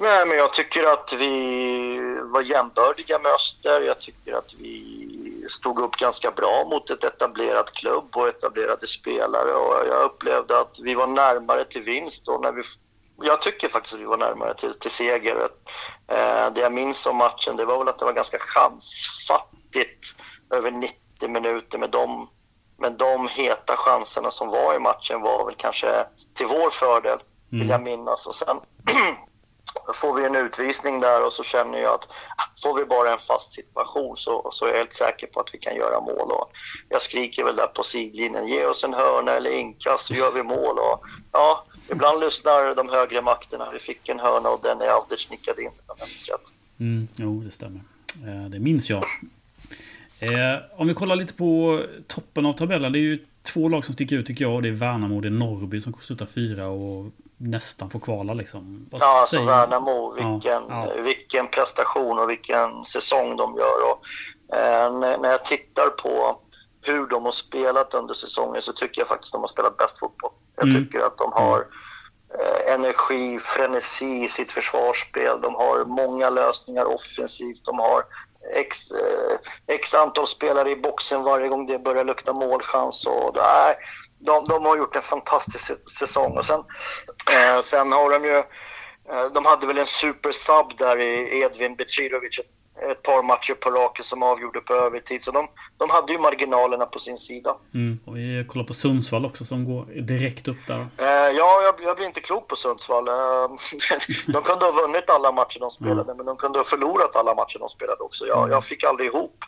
[0.01, 3.81] Nej, men jag tycker att vi var jämbördiga med Öster.
[3.81, 9.53] Jag tycker att vi stod upp ganska bra mot ett etablerat klubb och etablerade spelare.
[9.53, 12.27] Och jag upplevde att vi var närmare till vinst.
[12.27, 12.61] Och när vi,
[13.21, 15.35] jag tycker faktiskt att vi var närmare till, till seger.
[16.07, 20.15] Eh, det jag minns om matchen det var väl att det var ganska chansfattigt
[20.49, 22.29] över 90 minuter med de,
[22.79, 27.69] med de heta chanserna som var i matchen var väl kanske till vår fördel, vill
[27.69, 28.27] jag minnas.
[28.27, 28.57] Och sen
[29.93, 33.17] får vi en utvisning där och så känner jag att ah, får vi bara en
[33.17, 36.31] fast situation så, så är jag helt säker på att vi kan göra mål.
[36.31, 36.51] Och
[36.89, 40.43] jag skriker väl där på sidlinjen, ge oss en hörna eller inkast så gör vi
[40.43, 40.79] mål.
[40.79, 43.71] Och, ja, ibland lyssnar de högre makterna.
[43.71, 45.71] Vi fick en hörna och den är Avdic nickade in.
[45.87, 46.53] om jag minns rätt.
[46.79, 47.81] Mm, jo, det stämmer.
[48.27, 49.03] Eh, det minns jag.
[50.19, 52.91] Eh, om vi kollar lite på toppen av tabellen.
[52.91, 54.53] Det är ju två lag som sticker ut tycker jag.
[54.55, 57.05] Och det är Värnamo och det är Norrby som slutar fyra och
[57.37, 58.87] nästan får kvala liksom.
[58.91, 60.87] Vad Ja, alltså Värnamo, Ja, vilken, ja.
[61.03, 63.91] vilken prestation och vilken säsong de gör.
[63.91, 63.99] Och,
[64.57, 66.39] eh, när, när jag tittar på
[66.85, 70.31] hur de har spelat under säsongen så tycker jag faktiskt de har spelat bäst fotboll.
[70.55, 70.83] Jag Mm.
[70.85, 71.59] tycker att de har
[72.39, 75.41] eh, energi, frenesi i sitt försvarsspel.
[75.41, 77.65] De har många lösningar offensivt.
[77.65, 78.03] De har
[78.55, 79.37] x, eh,
[79.75, 83.07] x antal spelare i boxen varje gång det börjar lukta målchans.
[83.07, 83.75] Och, nej,
[84.19, 86.37] de, de har gjort en fantastisk säsong.
[86.37, 86.63] Och sen,
[87.31, 88.37] eh, sen har de ju...
[89.09, 92.58] Eh, de hade väl en supersub där i Edvin Becirovic ett,
[92.91, 95.23] ett par matcher på raken som avgjorde på övertid.
[95.23, 97.55] Så de, de hade ju marginalerna på sin sida.
[97.73, 100.87] Mm, och vi kollar på Sundsvall också som går direkt upp där.
[100.97, 103.07] Eh, ja, jag, jag blir inte klok på Sundsvall.
[103.07, 103.13] Eh,
[104.33, 107.59] de kunde ha vunnit alla matcher de spelade, men de kunde ha förlorat alla matcher
[107.59, 108.25] de spelade också.
[108.27, 109.45] Jag, jag fick aldrig ihop.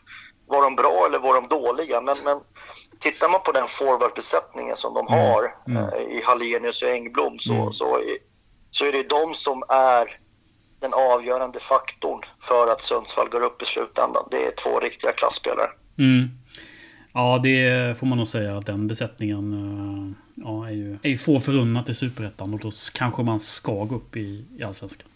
[0.47, 2.01] Var de bra eller var de dåliga?
[2.01, 2.39] Men, men
[2.99, 7.97] tittar man på den forwardbesättningen som de har eh, i Hallenius och Engblom så, så,
[7.97, 8.17] är,
[8.71, 10.17] så är det de som är
[10.81, 14.27] den avgörande faktorn för att Sundsvall går upp i slutändan.
[14.31, 15.69] Det är två riktiga klassspelare.
[15.97, 16.29] Mm.
[17.13, 21.17] Ja, det får man nog säga att den besättningen eh, ja, är ju, är ju
[21.17, 25.07] få förunnat i Superettan och då kanske man ska gå upp i, i Allsvenskan.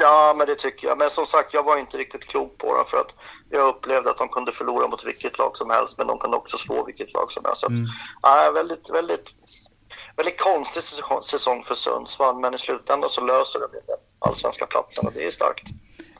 [0.00, 0.98] Ja, men det tycker jag.
[0.98, 3.14] Men som sagt, jag var inte riktigt klok på dem för att
[3.50, 6.56] jag upplevde att de kunde förlora mot vilket lag som helst, men de kunde också
[6.56, 7.60] slå vilket lag som helst.
[7.60, 7.72] Så att,
[8.22, 9.34] ja, väldigt, väldigt,
[10.16, 10.82] väldigt konstig
[11.22, 15.30] säsong- för Sundsvall, men i slutändan så löser de den allsvenska platsen och det är
[15.30, 15.68] starkt.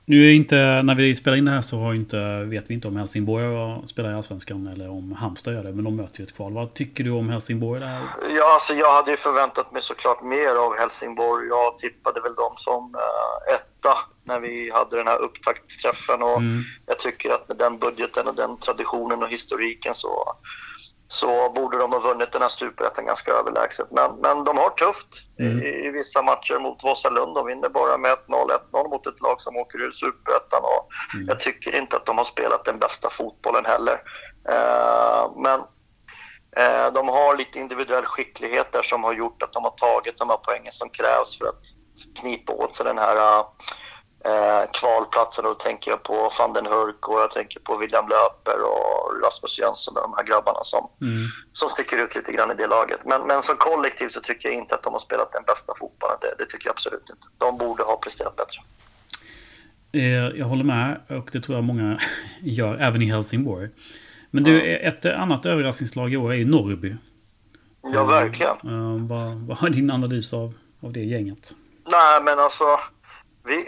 [0.04, 2.88] Nu är inte, när vi spelar in det här så har inte, vet vi inte
[2.88, 6.37] om Helsingborg spelar i Allsvenskan eller om Halmstad gör det, men de möter ju ett
[6.37, 6.52] kval.
[6.52, 8.00] Vad tycker du om Helsingborg där?
[8.37, 11.48] Ja, alltså jag hade ju förväntat mig såklart mer av Helsingborg.
[11.48, 16.58] Jag tippade väl dem som uh, etta när vi hade den här upptaktsträffen och Mm.
[16.87, 20.37] jag tycker att med den budgeten och den traditionen och historiken så
[21.09, 23.90] så borde de ha vunnit den här superettan ganska överlägset.
[23.90, 25.09] Men, men de har tufft
[25.40, 25.62] Mm.
[25.62, 27.35] i, i vissa matcher mot Vasalund.
[27.35, 28.18] De vinner bara med 1-0,
[28.73, 30.62] 1-0 mot ett lag som åker ur superettan.
[31.14, 31.29] Mm.
[31.29, 34.03] Jag tycker inte att de har spelat den bästa fotbollen heller.
[34.49, 35.61] Eh, men
[36.57, 40.31] eh, de har lite individuell skicklighet där som har gjort att de har tagit de
[40.31, 41.62] här poängen som krävs för att
[42.21, 43.44] knipa åt sig den här
[44.24, 45.44] eh, kvalplatsen.
[45.44, 49.22] Och då tänker jag på van den Hurk och jag tänker på William Löper och
[49.24, 51.16] Rasmus Jönsson och de här grabbarna som, Mm.
[51.52, 53.00] som sticker ut lite grann i det laget.
[53.04, 56.16] Men, men som kollektiv så tycker jag inte att de har spelat den bästa fotbollen.
[56.20, 57.26] Det, det tycker jag absolut inte.
[57.38, 58.61] De borde ha presterat bättre.
[59.92, 61.98] Eh, Jag håller med och det tror jag många
[62.42, 63.68] gör, även i Helsingborg.
[64.31, 66.96] Men du, ett annat överraskningslag i år är ju Norrby.
[67.83, 68.52] Ja, verkligen.
[68.64, 71.54] Eh, vad, vad är din analys av, av det gänget?
[71.90, 72.64] Nej, men alltså,
[73.44, 73.64] vi,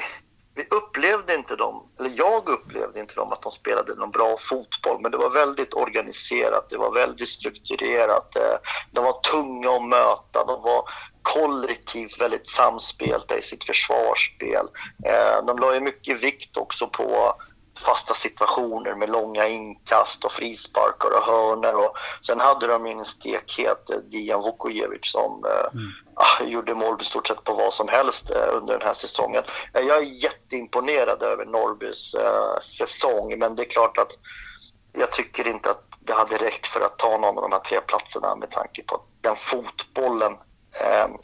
[0.55, 5.01] vi upplevde inte dem, eller jag upplevde inte dem att de spelade någon bra fotboll,
[5.01, 8.57] men det var väldigt organiserat, det var väldigt strukturerat, eh,
[8.91, 10.85] de var tunga att möta, de var
[11.23, 14.67] kollektivt väldigt samspelta i sitt försvarsspel.
[15.07, 17.35] Eh, de la ju mycket vikt också på
[17.81, 21.75] fasta situationer med långa inkast och frisparkar och hörnor.
[21.75, 25.81] Och sen hade de ju en stekhet, eh, Dijan Vukojevic, som eh,
[26.15, 29.45] ah, gjorde mål i stort sett på vad som helst eh, under den här säsongen.
[29.73, 34.19] Jag är jätteimponerad över Norrbys eh, säsong, men det är klart att
[34.93, 37.81] jag tycker inte att det hade räckt för att ta någon av de här tre
[37.81, 40.37] platserna med tanke på den fotbollen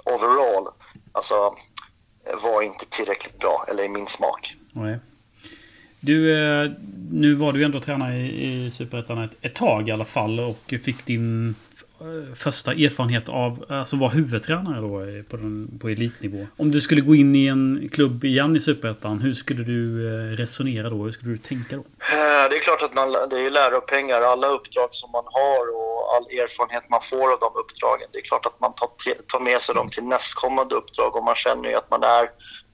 [0.04, 0.68] overall
[1.12, 1.54] alltså,
[2.42, 4.54] var inte tillräckligt bra, eller i min smak.
[4.72, 4.98] Nej.
[6.06, 6.70] Du, eh,
[7.10, 10.74] nu var du ändå tränare i, i Superettan ett, ett tag i alla fall och
[10.84, 11.54] fick din
[12.00, 16.46] eh, första erfarenhet av alltså vara huvudtränare då på, den, på elitnivå.
[16.56, 20.36] Om du skulle gå in i en klubb igen i Superettan, hur skulle du eh,
[20.36, 20.96] resonera då?
[20.96, 21.84] Hur skulle du tänka då?
[22.50, 24.20] Det är klart att man, det är ju läropengar.
[24.20, 28.08] Alla uppdrag som man har och all erfarenhet man får av de uppdragen.
[28.12, 28.88] Det är klart att man tar,
[29.32, 32.26] tar med sig dem till nästkommande uppdrag och man känner ju att man är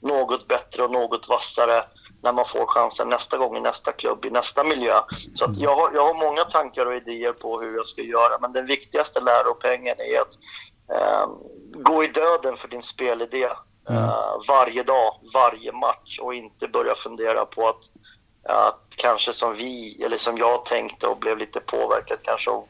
[0.03, 1.83] något bättre och något vassare
[2.23, 5.01] när man får chansen nästa gång i nästa klubb, i nästa miljö.
[5.35, 8.39] Så att jag, har, jag har många tankar och idéer på hur jag ska göra,
[8.41, 10.39] men den viktigaste läropengen är att
[10.97, 11.31] eh,
[11.75, 13.45] gå i döden för din spelidé
[13.89, 17.83] eh, varje dag, varje match och inte börja fundera på att
[18.45, 22.67] att kanske som vi, eller som jag tänkte och blev lite påverkad kanske av,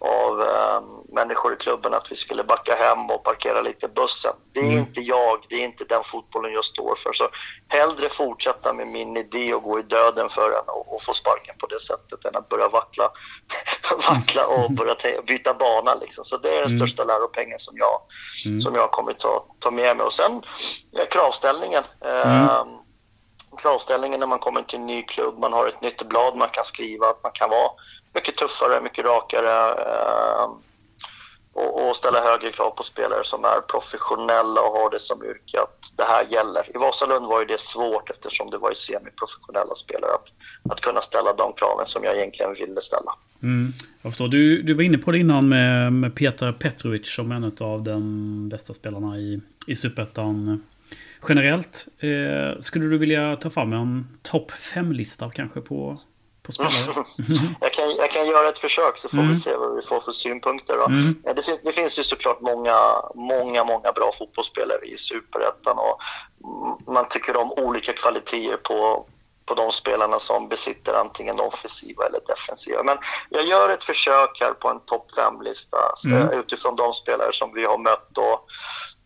[0.00, 0.80] av eh,
[1.14, 4.32] människor i klubben att vi skulle backa hem och parkera lite bussen.
[4.52, 4.78] Det är Mm.
[4.78, 7.12] inte jag, det är inte den fotbollen jag står för.
[7.12, 7.28] Så
[7.68, 11.54] hellre fortsätta med min idé och gå i döden för den och, och få sparken
[11.58, 13.10] på det sättet än att börja vackla,
[14.08, 15.94] vackla och börja te- byta bana.
[15.94, 16.24] Liksom.
[16.24, 16.78] Så det är den Mm.
[16.78, 18.00] största läropengen som jag,
[18.46, 18.60] Mm.
[18.60, 20.06] som jag kommer ta, ta med mig.
[20.06, 20.42] Och sen
[20.90, 21.84] ja, kravställningen.
[22.04, 22.44] Mm.
[22.44, 22.64] Eh,
[23.62, 25.38] kravställningen när man kommer till en ny klubb.
[25.38, 27.06] Man har ett nytt blad man kan skriva.
[27.06, 27.70] Att man kan vara
[28.14, 30.50] mycket tuffare, mycket rakare ehm,
[31.52, 35.60] och, och ställa högre krav på spelare som är professionella och har det som yrke.
[35.60, 36.76] Att det här gäller.
[36.76, 40.32] I Vasalund var ju det svårt eftersom det var ju semiprofessionella spelare att,
[40.72, 43.12] att kunna ställa de kraven som jag egentligen ville ställa.
[43.42, 44.28] Mm, jag förstår.
[44.28, 48.48] Du, du var inne på det innan med, med Petar Petrovic som en av de
[48.48, 50.64] bästa spelarna i, i Superettan
[51.28, 51.86] generellt.
[51.98, 55.96] Eh, skulle du vilja ta fram en topp 5-lista kanske på,
[56.42, 56.72] på spelare?
[57.60, 59.28] jag, kan, jag kan göra ett försök så får Mm.
[59.30, 60.76] vi se vad vi får för synpunkter.
[60.76, 60.86] Då.
[60.86, 61.14] Mm.
[61.24, 62.76] Ja, Det, fin- det finns ju såklart många,
[63.14, 65.98] många, många bra fotbollsspelare i Superettan och
[66.92, 69.06] man tycker om olika kvaliteter på,
[69.46, 72.82] på de spelarna som besitter antingen offensiva eller defensiva.
[72.82, 72.98] Men
[73.30, 76.18] jag gör ett försök här på en topp 5-lista Mm.
[76.22, 78.46] eh, utifrån de spelare som vi har mött och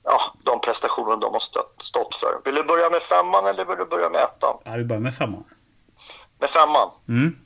[0.05, 2.41] ja, de prestationer de har stött, stått för.
[2.45, 4.57] Vill du börja med femman eller vill du börja med ettan?
[4.65, 5.45] Ja, vi börjar med femman.
[6.41, 6.91] Med femman.
[7.09, 7.37] Mm.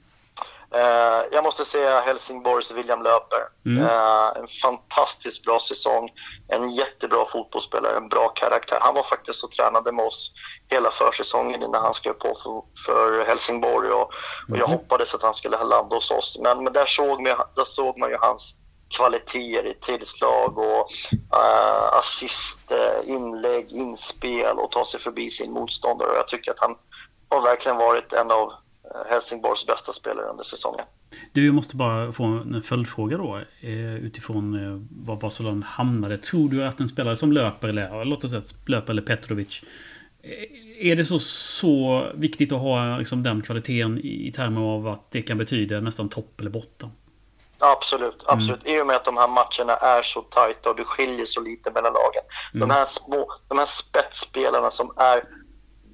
[0.75, 3.41] Eh, jag måste säga Helsingborgs William Löper.
[3.67, 3.85] Mm.
[3.85, 6.09] Eh, en fantastiskt bra säsong.
[6.49, 8.79] En jättebra fotbollsspelare, en bra karaktär.
[8.81, 10.33] Han var faktiskt och tränade med oss
[10.71, 13.91] hela försäsongen innan han skrev på för, för Helsingborg.
[13.91, 14.03] Och,
[14.49, 14.79] och jag Mhm.
[14.79, 16.39] hoppades att han skulle landa hos oss.
[16.43, 18.57] Men, men där, såg man, där såg man ju hans
[18.97, 22.73] kvaliteter i tillslag och eh, uh, assist,
[23.05, 26.09] inlägg, inspel och ta sig förbi sin motståndare.
[26.09, 26.75] Och jag tycker att han
[27.29, 28.53] har verkligen varit en av
[28.85, 30.85] eh, Helsingborgs bästa spelare under säsongen.
[31.33, 33.41] Du, jag måste bara få en följdfråga då.
[33.61, 36.19] Eh, utifrån var Barcelona hamnade.
[36.19, 39.63] Tror du att en spelare som löper, eller låt oss säga löper eller Petrovic.
[40.81, 45.23] Är det så, så viktigt att ha liksom, den kvaliteten i termer av att det
[45.23, 46.91] kan betyda nästan topp eller botten?
[47.61, 48.67] Absolut, absolut.
[48.67, 51.71] I och med att de här matcherna är så tajta och det skiljer så lite
[51.71, 52.23] mellan lagen.
[52.53, 55.23] De, här små, de här spetsspelarna som är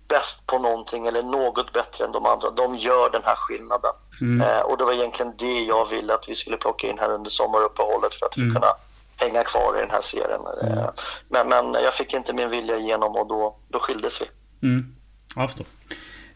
[0.09, 2.51] bäst på någonting eller något bättre än de andra.
[2.51, 3.93] De gör den här skillnaden.
[4.21, 4.49] Mm.
[4.49, 7.31] Eh, och det var egentligen det jag ville att vi skulle plocka in här under
[7.31, 8.55] sommaruppehållet för att Mm.
[8.55, 8.75] kunna
[9.17, 10.41] hänga kvar i den här serien.
[10.63, 10.89] Eh,
[11.29, 14.27] men, men jag fick inte min vilja igenom och då, då skildes vi.
[14.69, 14.97] Mm.
[15.37, 15.67] Jag förstår.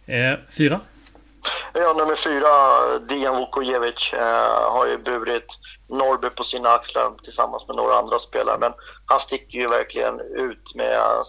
[0.06, 0.80] Eh, fyra?
[1.74, 2.48] Ja, nummer fyra,
[2.98, 8.58] Dijan Vukojevic, eh, har ju burit Norrby på sina axlar tillsammans med några andra spelare.
[8.60, 8.72] Men
[9.06, 11.24] han sticker ju verkligen ut med,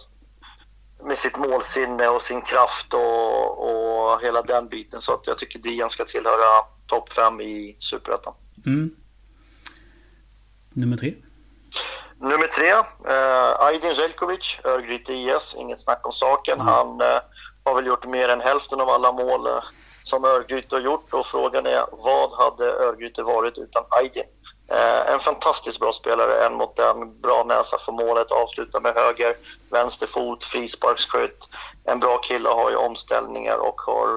[1.04, 5.00] med sitt målsinne och sin kraft och, och hela den biten.
[5.00, 8.34] Så att jag tycker Dijan ska tillhöra topp fem i Superettan.
[8.66, 8.90] Mm.
[10.72, 11.14] Nummer tre?
[12.18, 12.70] Nummer tre,
[13.14, 16.60] eh, Aydin Zeljkovic, Örgryte IS, inget snack om saken.
[16.60, 17.20] Han eh,
[17.64, 19.62] har väl gjort mer än hälften av alla mål eh,
[20.10, 24.22] som Örgryte har gjort och frågan är vad hade Örgryte varit utan Aydin?
[24.76, 29.34] Eh, en fantastiskt bra spelare, en mot en, bra näsa för målet, avslutar med höger,
[29.70, 31.48] vänster fot, frisparksskytt.
[31.84, 34.08] En bra kille har ju omställningar och har,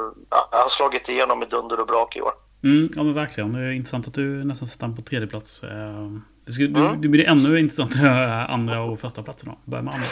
[0.62, 2.34] har slagit igenom med dunder och brak i år.
[2.64, 3.54] Mm, ja men verkligen.
[3.54, 5.64] Det är intressant att du nästan sätter den på tredje plats.
[5.64, 5.70] Eh,
[6.46, 6.92] Det, skulle, Mm.
[6.92, 9.72] du, det blir ännu intressant att höra andra och första platsen då.
[9.72, 10.08] Börja med andra.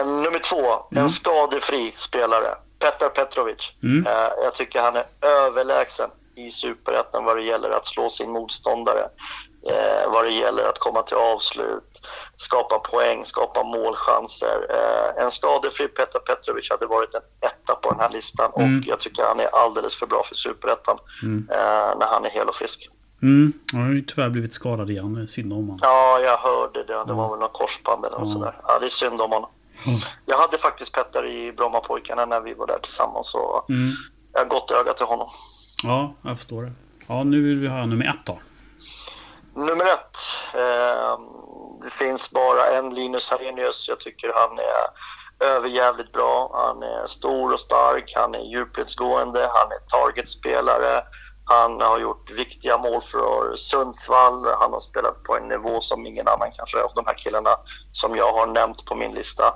[0.00, 2.54] Eh, nummer två, en skadefri spelare.
[2.84, 3.72] Petar Petrovic.
[3.82, 4.06] Mm.
[4.06, 9.02] Eh, jag tycker han är överlägsen i superettan vad det gäller att slå sin motståndare.
[9.70, 12.00] Eh, vad det gäller att komma till avslut,
[12.36, 14.66] skapa poäng, skapa målchanser.
[14.70, 18.78] Eh, en skadefri Petar Petrovic hade varit en etta på den här listan Mm.
[18.78, 21.48] och jag tycker han är alldeles för bra för superettan Mm.
[21.50, 22.90] eh, när han är hel och frisk.
[23.22, 23.52] Mm.
[23.72, 25.28] Han har ju tyvärr blivit skadad igen.
[25.28, 25.78] Synd om honom.
[25.82, 27.04] Ja, jag hörde det.
[27.06, 28.32] Det var väl någon korsband eller något Ja.
[28.32, 28.54] sådär.
[28.66, 29.50] Ja, det är synd om honom.
[29.84, 29.92] Ja.
[30.26, 33.30] Jag hade faktiskt Petter i Brommapojkarna när vi var där tillsammans.
[33.30, 33.90] Så Mm.
[34.32, 35.28] jag har gott öga till honom.
[35.82, 36.72] Ja, jag förstår det.
[37.06, 38.38] Ja, nu vill vi höra nummer ett då.
[39.54, 40.16] Nummer ett.
[40.54, 41.18] Eh,
[41.82, 43.88] det finns bara en Linus Hallenius.
[43.88, 46.50] Jag tycker han är överjävligt bra.
[46.66, 48.12] Han är stor och stark.
[48.16, 49.40] Han är djupledsgående.
[49.40, 51.02] Han är targetspelare.
[51.44, 54.44] Han har gjort viktiga mål för Sundsvall.
[54.60, 57.50] Han har spelat på en nivå som ingen annan kanske av de här killarna
[57.92, 59.54] som jag har nämnt på min lista.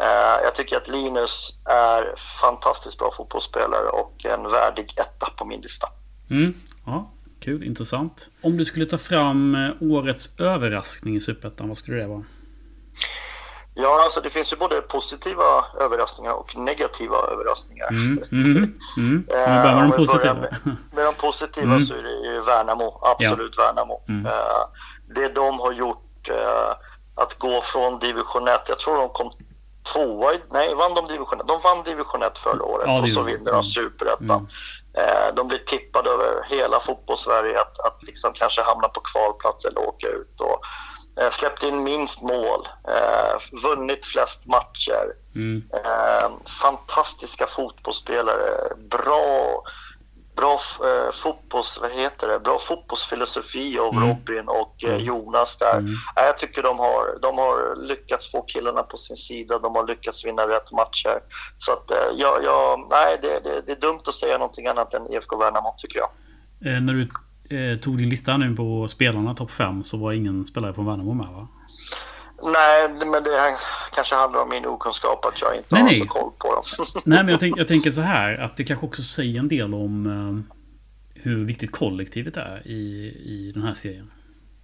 [0.00, 5.60] Eh, jag tycker att Linus är fantastiskt bra fotbollsspelare och en värdig etta på min
[5.60, 5.88] lista.
[6.30, 6.54] Mm.
[6.86, 7.64] Ja, kul.
[7.64, 8.28] Intressant.
[8.42, 12.24] Om du skulle ta fram eh, årets överraskning i Superettan, vad skulle det vara?
[13.80, 17.88] Ja, alltså det finns ju både positiva överraskningar och negativa överraskningar.
[17.90, 18.22] Mm.
[18.32, 18.78] Mm.
[18.98, 19.26] Mm.
[19.34, 20.34] Eh, vi med de positiva?
[20.34, 20.56] Med,
[20.92, 21.80] med de positiva Mm.
[21.80, 24.02] så är det ju Värnamo, absolut Värnamo.
[24.08, 24.26] Mm.
[24.26, 24.62] Eh,
[25.14, 26.70] det de har gjort, eh,
[27.14, 29.30] att gå från division 1, jag tror de kom
[29.92, 31.48] tvåa, nej vann de division 1?
[31.48, 33.36] De vann division 1 förra året Ja, och så gjorde de.
[33.36, 33.60] vinner Mm.
[33.60, 34.48] de superettan.
[34.94, 35.34] Mm.
[35.34, 40.06] De blir tippade över hela fotbollssverige att, att liksom kanske hamna på kvalplats eller åka
[40.08, 40.40] ut.
[40.40, 40.60] Och,
[41.30, 45.12] släppt in minst mål, eh, vunnit flest matcher.
[45.34, 45.62] Mm.
[45.74, 46.30] Eh,
[46.62, 49.62] fantastiska fotbollsspelare, bra,
[50.36, 52.38] bra eh, fotbolls, vad heter det?
[52.40, 54.08] bra fotbollsfilosofi av Mm.
[54.08, 55.04] Robin och eh, Mm.
[55.04, 55.72] Jonas där.
[55.78, 55.92] Mm.
[56.16, 59.86] Eh, jag tycker de har, de har lyckats få killarna på sin sida, de har
[59.86, 61.20] lyckats vinna rätt matcher.
[61.58, 64.94] Så att, eh, ja, ja, nej, det, det, det är dumt att säga någonting annat
[64.94, 66.10] än IFK Värnamo tycker jag.
[66.74, 67.08] Eh, när du
[67.48, 71.14] eh, tog din lista nu på spelarna topp 5 så var ingen spelare från Värnamo
[71.14, 71.48] med va?
[72.42, 73.56] Nej, men det
[73.94, 75.98] kanske handlar om min okunskap att jag inte Nej, har nej.
[75.98, 76.62] så koll på dem.
[77.04, 79.74] Nej, men jag, tänk, jag tänker så här att det kanske också säger en del
[79.74, 80.54] om eh,
[81.22, 84.10] hur viktigt kollektivet är i, i den här serien.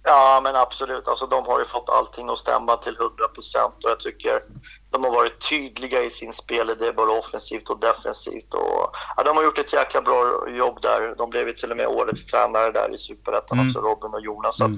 [0.05, 1.07] Ja, men absolut.
[1.07, 4.43] Alltså, de har ju fått allting att stämma till 100 procent och jag tycker
[4.89, 8.53] de har varit tydliga i sin spelidé, både offensivt och defensivt.
[8.53, 11.15] Och, ja, de har gjort ett jäkla bra jobb där.
[11.17, 13.67] De blev ju till och med årets tränare där i Superettan Mm.
[13.67, 14.61] också, Robin och Jonas.
[14.61, 14.71] Mm.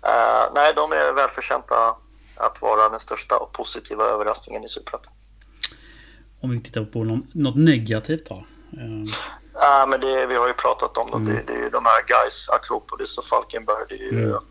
[0.00, 0.08] att,
[0.48, 1.96] eh, nej, de är välförtjänta
[2.36, 5.12] att vara den största och positiva överraskningen i Superettan.
[6.42, 8.34] Om vi tittar på något negativt då.
[8.34, 9.12] Eh,
[9.54, 11.22] Ja, men det, vi har ju pratat om dem.
[11.26, 11.36] Mm.
[11.36, 13.84] Det, det är ju de här guys, Akropolis och Falkenberg.
[13.88, 14.42] Det är ju, Mm.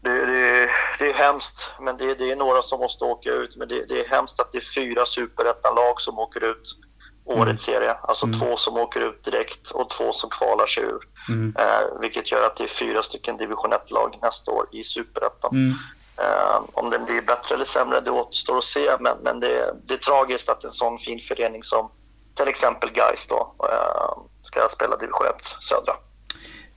[0.00, 3.56] Det, det, det är hemskt, men det, det är några som måste åka ut.
[3.56, 6.78] Men det, det är hemskt att det är fyra superettan-lag som åker ut
[7.24, 7.94] årets serie.
[8.02, 8.38] Alltså Mm.
[8.40, 11.00] två som åker ut direkt och två som kvalar sig ur.
[11.28, 11.54] mm.
[11.58, 15.50] Eh, vilket gör att det är fyra stycken division 1-lag nästa år i superettan.
[15.52, 15.74] Mm.
[16.16, 18.96] Eh, om den blir bättre eller sämre, det återstår att se.
[19.00, 21.90] Men, men det, det är tragiskt att en sån fin förening som
[22.34, 25.92] till exempel Gais då eh, ska spela division 1 södra.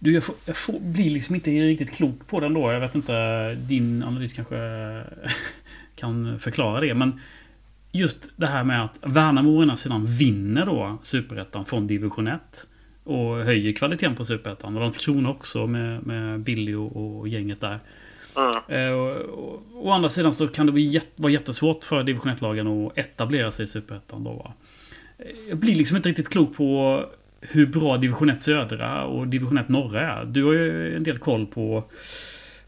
[0.04, 2.72] Du, jag, får, jag får, blir liksom inte riktigt klok på den då.
[2.72, 4.56] Jag vet inte, din analys kanske
[5.95, 6.93] kan förklara det.
[6.93, 7.20] Men
[7.91, 12.68] just det här med att Värnamo å ena sidan vinner då Superettan från division 1.
[13.04, 14.76] Och höjer kvaliteten på Superettan.
[14.76, 17.80] Och Landskrona också med, med Billy och, och gänget där.
[18.36, 18.88] Mm.
[18.88, 22.32] Eh, och, och, å andra sidan så kan det bli jät, vara jättesvårt för division
[22.32, 24.54] 1-lagen att etablera sig i Superettan då va.
[25.49, 27.04] Jag blir liksom inte riktigt klok på
[27.42, 30.26] hur bra division 1 södra och division 1 norra är.
[30.26, 31.84] Du har ju en del koll på,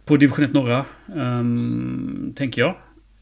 [0.06, 2.76] på division 1 norra, um, tänker jag.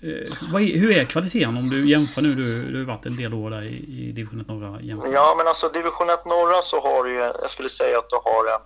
[0.04, 2.34] Uh, är, hur är kvaliteten om du jämför nu?
[2.34, 4.82] Du, du har varit en del år där i, i division 1 norra.
[4.82, 5.14] Jämför.
[5.14, 8.16] Ja, men alltså division 1 norra så har du ju, jag skulle säga att du
[8.16, 8.62] har en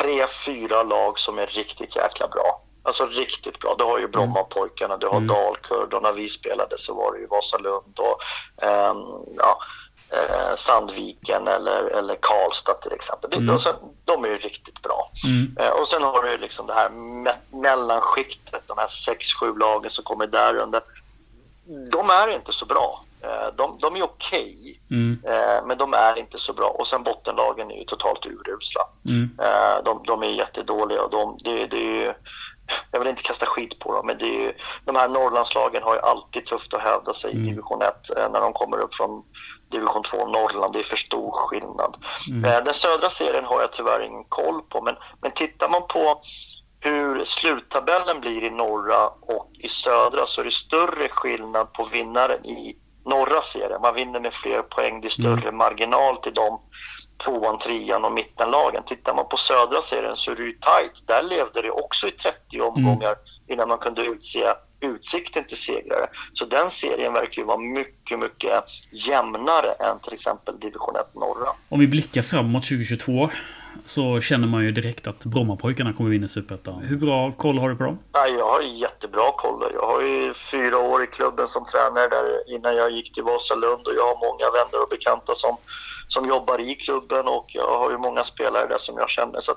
[0.00, 2.62] tre, fyra lag som är riktigt jäkla bra.
[2.84, 3.74] Alltså riktigt bra.
[3.78, 5.26] Du har ju Brommapojkarna, du har mm.
[5.26, 8.18] Dalkurd och när vi spelade så var det ju Vasalund och
[8.66, 9.58] um, ja,
[10.12, 13.32] eh, Sandviken eller, eller Karlstad till exempel.
[13.32, 13.46] Mm.
[13.46, 13.58] De,
[14.04, 15.10] de är ju riktigt bra.
[15.24, 15.56] Mm.
[15.58, 19.90] Eh, och sen har du liksom det här me mellanskiktet, de här sex, sju lagen
[19.90, 20.82] som kommer där under.
[21.90, 23.04] De är inte så bra.
[23.22, 25.20] Eh, de, de, är okej, okay, mm.
[25.24, 26.68] Eh, men de är inte så bra.
[26.68, 28.80] Och sen bottenlagen är ju totalt urusla.
[29.08, 29.38] Mm.
[29.42, 31.08] Eh, de, de, är jättedåliga.
[31.10, 32.16] De, det, det är
[32.90, 34.52] jag vill inte kasta skit på dem, men det är ju,
[34.84, 37.44] de här Norrlandslagen har ju alltid tufft att hävda sig mm.
[37.44, 39.24] i division 1 när de kommer upp från
[39.72, 40.72] division 2 Norrland.
[40.72, 41.96] Det är för stor skillnad.
[42.30, 42.64] Mm.
[42.64, 46.20] Den södra serien har jag tyvärr ingen koll på, men, men tittar man på
[46.80, 52.46] hur sluttabellen blir i norra och i södra så är det större skillnad på vinnaren
[52.46, 53.80] i norra serien.
[53.82, 55.56] Man vinner med fler poäng, det är större mm.
[55.56, 56.60] marginal till de
[57.16, 58.82] tvåan, trean och mittenlagen.
[58.86, 61.04] Tittar man på södra serien så är det ju tajt.
[61.06, 63.18] Där levde det också i 30 omgångar mm.
[63.48, 66.06] innan man kunde utse utsikten till segrare.
[66.32, 68.64] Så den serien verkar ju vara mycket, mycket
[69.08, 71.48] jämnare än till exempel division 1 norra.
[71.68, 73.30] Om vi blickar framåt 2022
[73.84, 76.82] så känner man ju direkt att Brommapojkarna kommer vinna Superettan.
[76.82, 77.98] Hur bra koll har du på dem?
[78.12, 79.62] Ja, jag har jättebra koll.
[79.74, 83.86] Jag har ju fyra år i klubben som tränare där innan jag gick till Vasalund
[83.86, 85.56] och jag har många vänner och bekanta som,
[86.12, 89.40] som jobbar i klubben och jag har ju många spelare där som jag känner.
[89.40, 89.52] Så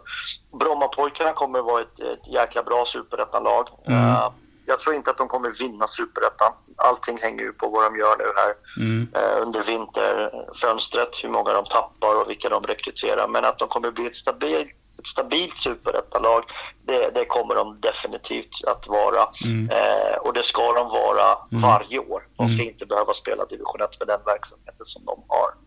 [0.59, 3.67] Brommapojkarna kommer vara ett, ett jäkla bra superettanlag.
[3.87, 3.99] Mm.
[3.99, 4.29] Uh,
[4.65, 6.53] jag tror inte att de kommer vinna superettan.
[6.77, 9.07] Allting hänger ju på vad de gör nu här mm.
[9.15, 13.27] eh, under vinterfönstret, hur många de tappar och vilka de rekryterar.
[13.27, 16.43] Men att de kommer bli ett stabilt ett stabilt superettalag,
[16.85, 19.27] det, det kommer de definitivt att vara.
[19.45, 19.69] Mm.
[19.69, 21.61] Eh, och det ska de vara mm.
[21.61, 22.27] varje år.
[22.37, 22.73] De ska mm.
[22.73, 25.64] inte behöva spela division 1 med den verksamheten som de har.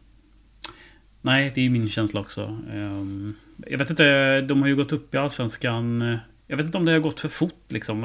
[1.23, 2.41] Nej, det är min känsla också.
[2.73, 6.19] Ehm, jag vet inte, de har ju gått upp i Allsvenskan
[6.51, 8.05] jag vet inte om det har gått för fort liksom.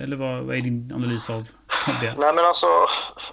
[0.00, 1.48] Eller vad, vad är din analys av,
[2.00, 2.14] det?
[2.18, 2.66] Nej men alltså,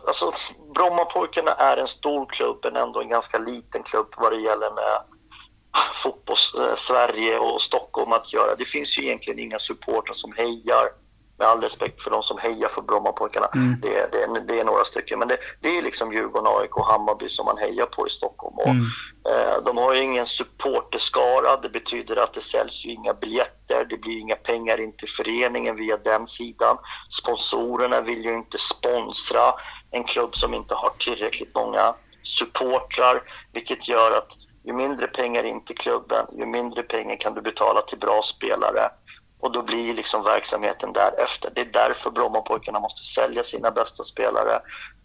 [0.07, 0.33] alltså
[0.75, 5.03] Brommapojkarna är en stor klubb men ändå en ganska liten klubb vad det gäller med
[5.93, 8.55] fotbolls-Sverige eh, och Stockholm att göra.
[8.55, 10.89] Det finns ju egentligen inga supportrar som hejar
[11.41, 13.47] med all respekt för de som hejar för Brommapojkarna.
[13.55, 13.79] Mm.
[13.81, 15.19] Det, det, det, är några stycken.
[15.19, 18.55] Men det, det är liksom Djurgården, AIK och Hammarby som man hejar på i Stockholm.
[18.57, 18.85] Och, mm.
[19.29, 21.57] eh, de har ju ingen supporterskara.
[21.57, 23.85] Det betyder att det säljs ju inga biljetter.
[23.89, 26.77] Det blir inga pengar in till föreningen via den sidan.
[27.09, 29.53] Sponsorerna vill ju inte sponsra
[29.91, 33.23] en klubb som inte har tillräckligt många supportrar,
[33.53, 34.31] vilket gör att
[34.63, 38.89] ju mindre pengar in till klubben, ju mindre pengar kan du betala till bra spelare
[39.41, 41.51] och då blir liksom verksamheten därefter.
[41.55, 44.61] Det är därför Brommapojkarna måste sälja sina bästa spelare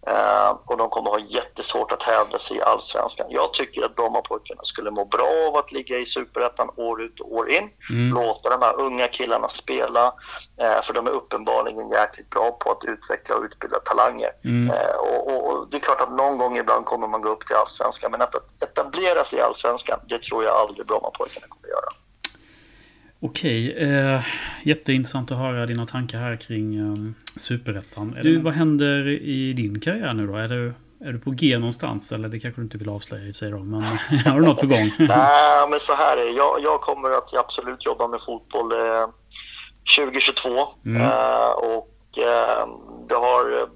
[0.07, 3.27] eh, och de kommer ha jättesvårt att hävda sig i allsvenskan.
[3.31, 7.35] Jag tycker att Brommapojkarna skulle må bra av att ligga i superettan år ut och
[7.35, 7.71] år in.
[7.91, 8.15] Mm.
[8.15, 10.15] Låta de här unga killarna spela,
[10.61, 14.31] eh, för de är uppenbarligen jäkligt bra på att utveckla och utbilda talanger.
[14.45, 14.77] Mm.
[14.77, 17.47] Eh, och, och, och, det är klart att någon gång ibland kommer man gå upp
[17.47, 22.06] till allsvenskan, men att etablera sig i allsvenskan, det tror jag aldrig Brommapojkarna kommer göra.
[23.27, 24.21] Okej, eh,
[24.63, 28.17] jätteintressant att höra dina tankar här kring um, Superettan.
[28.23, 30.37] Du, vad händer i din karriär nu då?
[30.37, 30.75] Är du,
[31.05, 32.13] är du på G någonstans?
[32.13, 33.83] Eller det kanske du inte vill avslöja i sig då, men
[34.27, 34.91] har du något på gång?
[35.09, 36.37] Nej, men så här är.
[36.37, 39.09] Jag, jag kommer att absolut jobba med fotboll eh,
[39.99, 40.51] 2022.
[40.85, 41.03] Mm.
[41.03, 42.69] Eh, och eh,
[43.09, 43.69] det har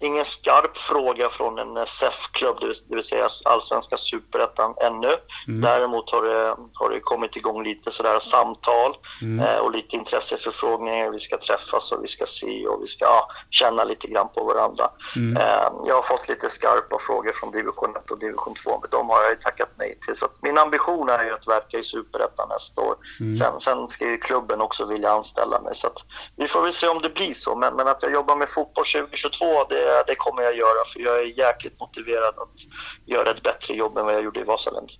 [0.00, 5.10] ingen skarp fråga från en SEF-klubb, det vill säga allsvenska superettan ännu.
[5.48, 5.60] Mm.
[5.60, 9.46] Däremot har det, har det kommit igång lite sådär samtal mm.
[9.46, 11.10] eh, och lite intresseförfrågningar.
[11.10, 14.44] Vi ska träffas och vi ska se och vi ska ja, känna lite grann på
[14.44, 14.90] varandra.
[15.16, 15.36] Mm.
[15.36, 19.10] Eh, jag har fått lite skarpa frågor från division 1 och division 2, men de
[19.10, 20.16] har jag tackat nej till.
[20.16, 22.96] Så min ambition är ju att verka i superettan nästa år.
[23.20, 23.36] Mm.
[23.36, 25.88] Sen, sen ska ju klubben också vilja anställa mig, så
[26.36, 27.56] vi får väl se om det blir så.
[27.56, 31.20] Men, men att jag jobbar med fotboll 2022, det det, kommer jag göra för jag
[31.20, 32.60] är jäkligt motiverad att
[33.06, 34.90] göra ett bättre jobb än vad jag gjorde i Vasalund.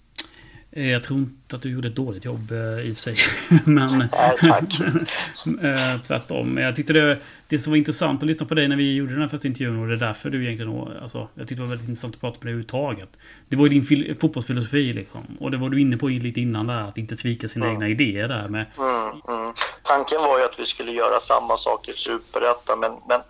[0.76, 3.16] Eh, jag tror inte att du gjorde ett dåligt jobb eh, i och för sig.
[3.64, 4.09] Men, Nej,
[4.41, 4.80] tack.
[5.62, 6.59] Eh, tvärtom.
[6.59, 7.18] Jag tyckte det,
[7.49, 9.82] det som var intressant att lyssna på dig när vi gjorde den här första intervjun
[9.82, 10.97] och det är därför du egentligen...
[11.03, 13.09] Alltså, jag tyckte det var väldigt intressant att prata med dig överhuvudtaget.
[13.49, 15.37] Det var ju din fotbollsfilosofi liksom.
[15.41, 17.74] Och det var du inne på lite innan där, att inte svika sina mm.
[17.74, 18.66] egna idéer där med...
[18.78, 19.53] Mm, mm.
[19.82, 23.20] Tanken var ju att vi skulle göra samma sak i Superettan men, men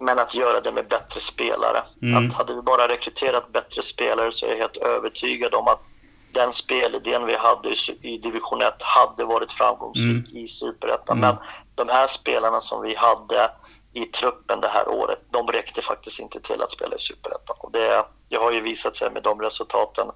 [0.00, 1.82] men att göra det med bättre spelare.
[2.02, 2.26] Mm.
[2.28, 5.90] Att hade vi bara rekryterat bättre spelare så är jag helt övertygad om att
[6.32, 11.18] den spelidén vi hade i, division 1 hade varit framgångsrik i superettan.
[11.18, 11.28] Mm.
[11.28, 11.44] Men
[11.74, 13.50] de här spelarna som vi hade
[13.92, 17.56] i truppen det här året, de räckte faktiskt inte till att spela i superettan.
[17.58, 20.08] Och det, det har ju visat sig med de resultaten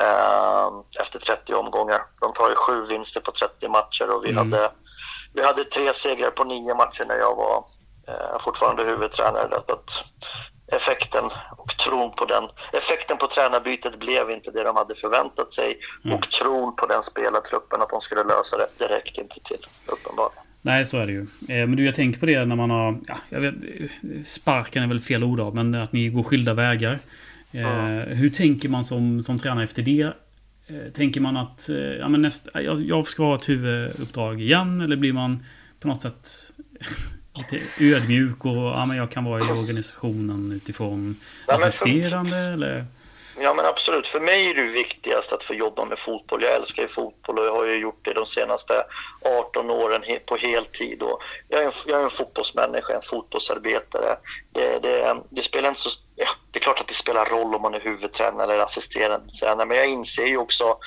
[0.00, 2.02] eh, efter 30 omgångar.
[2.20, 4.52] De tar ju sju vinster på 30 matcher och vi, Mm.
[4.52, 4.70] hade,
[5.32, 7.64] vi hade tre segrar på nio matcher när jag var
[8.08, 9.48] eh, fortfarande huvudtränare.
[9.50, 10.04] Därför att
[10.72, 11.24] effekten
[11.56, 16.16] och tron på den, effekten på tränarbytet blev inte det de hade förväntat sig Mm.
[16.16, 20.42] och tron på den spelartruppen att de skulle lösa det, det räckte inte till uppenbarligen.
[20.62, 21.20] Nej, så är det ju.
[21.20, 22.98] Eh, Men du, jag tänker på det när man har...
[23.08, 23.54] Ja, jag vet,
[24.26, 26.98] sparken är väl fel ord av, men att ni går skilda vägar.
[27.52, 27.64] Eh,
[28.14, 30.12] Hur tänker man som, som tränare efter det?
[30.94, 31.68] Tänker man att
[32.00, 34.80] ja, men nästa, jag, jag ska ha ett huvuduppdrag igen?
[34.80, 35.44] Eller blir man
[35.80, 36.28] på något sätt
[37.38, 42.36] lite ödmjuk och ja, men jag kan vara i organisationen utifrån för- assisterande?
[42.36, 42.86] Eller?
[43.40, 46.42] Ja men absolut, för mig är det viktigast att få jobba med fotboll.
[46.42, 48.84] Jag älskar ju fotboll och jag har ju gjort det de senaste
[49.24, 51.02] 18 åren på heltid.
[51.02, 54.16] Och jag, är en, jag är en fotbollsmänniska, en fotbollsarbetare.
[54.52, 57.62] Det, det, det, spelar inte så, ja, det är klart att det spelar roll om
[57.62, 60.78] man är huvudtränare eller assisterande tränare, men jag inser ju också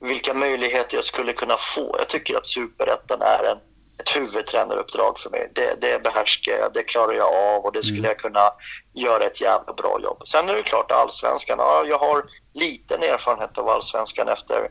[0.00, 1.96] vilka möjligheter jag skulle kunna få.
[1.98, 3.58] Jag tycker att superettan är en,
[3.98, 5.52] ett huvudtränaruppdrag för mig.
[5.54, 8.50] Det, det behärskar jag, det klarar jag av och det skulle jag kunna
[8.94, 10.26] göra ett jävla bra jobb.
[10.26, 12.24] Sen är det klart allsvenskan, ja, jag har
[12.54, 14.70] liten erfarenhet av allsvenskan efter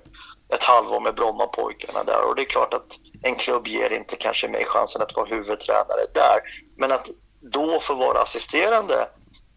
[0.54, 4.48] ett halvår med Brommapojkarna där och det är klart att en klubb ger inte kanske
[4.48, 6.40] mig chansen att vara huvudtränare där.
[6.78, 7.08] Men att
[7.40, 9.08] då få vara assisterande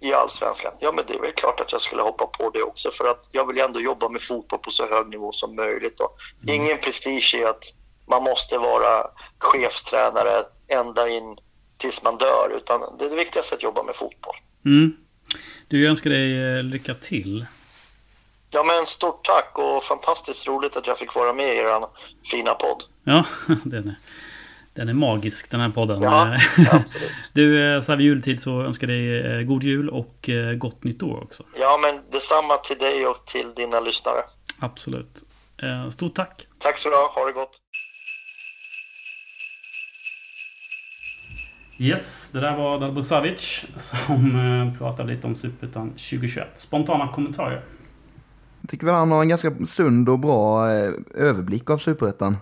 [0.01, 2.91] i allsvenskan, ja men det är väl klart att jag skulle hoppa på det också
[2.91, 6.01] för att jag vill ändå jobba med fotboll på så hög nivå som möjligt.
[6.01, 6.17] Och
[6.47, 7.65] Ingen prestige i att
[8.09, 9.07] man måste vara
[9.39, 11.37] chefstränare ända in
[11.77, 14.37] tills man dör utan det är det viktigaste att jobba med fotboll.
[14.65, 14.97] Mm.
[15.69, 17.47] Du, jag önskar dig eh, lycka till.
[18.51, 21.87] Ja men stort tack och fantastiskt roligt att jag fick vara med i er
[22.31, 22.83] fina podd.
[23.05, 23.25] Ja,
[23.65, 23.95] den är,
[24.75, 26.03] den är magisk den här podden.
[26.03, 26.37] Ja.
[27.33, 30.85] Du, eh, så här vid jultid så önskar jag dig eh, god jul och gott
[30.85, 31.43] nytt år också.
[31.55, 34.21] Ja men detsamma till dig och till dina lyssnare.
[34.59, 35.23] Absolut.
[35.93, 36.47] Stort tack.
[36.59, 37.61] Tack så du ha, ha det gott.
[41.81, 46.49] Yes, det där var Dalbo Savic som eh, pratade lite om Superettan 2021.
[46.55, 47.65] Spontana kommentarer.
[48.61, 52.37] Jag tycker väl han har en ganska sund och bra eh, överblick av Superettan.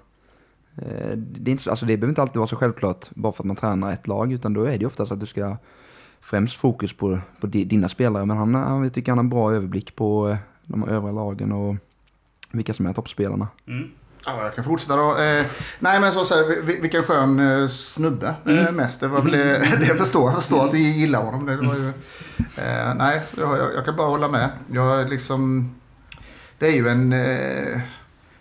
[0.76, 3.42] Eh, det, är inte, så- alltså det behöver inte alltid vara så självklart bara för
[3.42, 5.56] att man tränar ett lag, utan då är det ju oftast att du ska
[6.20, 8.24] främst fokus på, på di, dina spelare.
[8.26, 11.76] Men han, han jag tycker han har en bra överblick på de övriga lagen och
[12.50, 13.48] vilka som är toppspelarna.
[13.68, 13.90] Mm.
[14.26, 15.16] Ja, jag kan fortsätta då.
[15.18, 15.44] Eh,
[15.78, 19.00] nej men så säga, vi- vilken skön eh, snubbe eh, mest.
[19.00, 20.30] Det var väl det, det jag förstår.
[20.30, 21.46] Jag förstår att vi gillar honom.
[21.46, 21.88] Det var ju,
[22.38, 24.50] eh, nej, jag, jag, kan bara hålla med.
[24.72, 25.74] Jag liksom,
[26.58, 27.12] det är ju en...
[27.12, 27.80] Eh,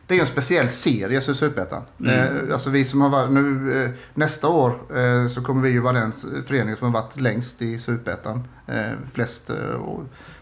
[0.08, 1.82] det är ju en speciell serie, så Superettan.
[2.08, 4.80] Eh, alltså vi som har varit nu, nästa år
[5.28, 6.12] så kommer vi ju vara den
[6.48, 8.48] förening som har varit längst i Superettan.
[9.14, 9.52] Flest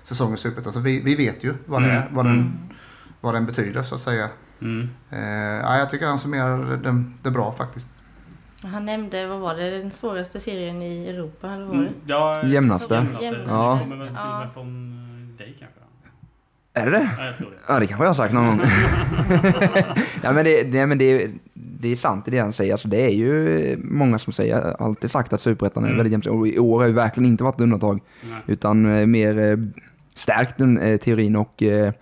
[0.03, 0.73] säsonger i Superettan.
[0.73, 2.69] Så vi, vi vet ju vad, det är, vad, den,
[3.21, 4.29] vad den betyder så att säga.
[4.63, 4.89] Mm.
[5.11, 5.19] Eh,
[5.63, 7.87] ja, jag tycker han summerar det, det bra faktiskt.
[8.63, 11.79] Han nämnde, vad var det, den svåraste serien i Europa eller var det?
[11.81, 11.93] Mm.
[12.05, 12.93] Ja, Jämnaste.
[12.93, 13.25] jämnaste.
[13.25, 13.49] Jämnaste.
[13.51, 13.73] Ja.
[13.83, 14.49] Det kommer väl Ja.
[14.53, 14.67] från
[15.31, 15.79] eh, dig kanske?
[16.75, 17.09] Är det det?
[17.17, 17.55] Ja, jag tror det.
[17.67, 18.61] Ja, det kanske jag har sagt någon gång.
[20.23, 22.71] ja, men det, det, men det, det är sant i det han säger.
[22.71, 25.97] Alltså, det är ju många som säger, alltid sagt att Superettan är Mm.
[25.97, 26.25] väldigt jämnt.
[26.25, 27.99] Och i år har ju verkligen inte varit ett undantag.
[28.29, 28.39] Nej.
[28.47, 29.57] Utan eh, mer eh,
[30.15, 31.93] stärkt den eh, teorin och eh,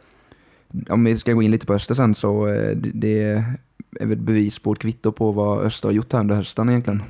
[0.90, 3.24] om vi ska gå in lite på Öster sen så eh, det, det
[4.00, 6.70] är väl ett bevis på ett kvitto på vad Öster har gjort här under hösten
[6.70, 7.04] egentligen.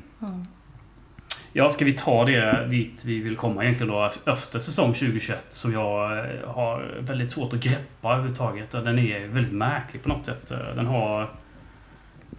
[1.54, 4.12] Ja, ska vi ta det dit vi vill komma egentligen då?
[4.26, 8.72] Öster säsong 2021 som jag eh, har väldigt svårt att greppa överhuvudtaget.
[8.72, 10.52] Den är väldigt märklig på något sätt.
[10.76, 11.22] Den har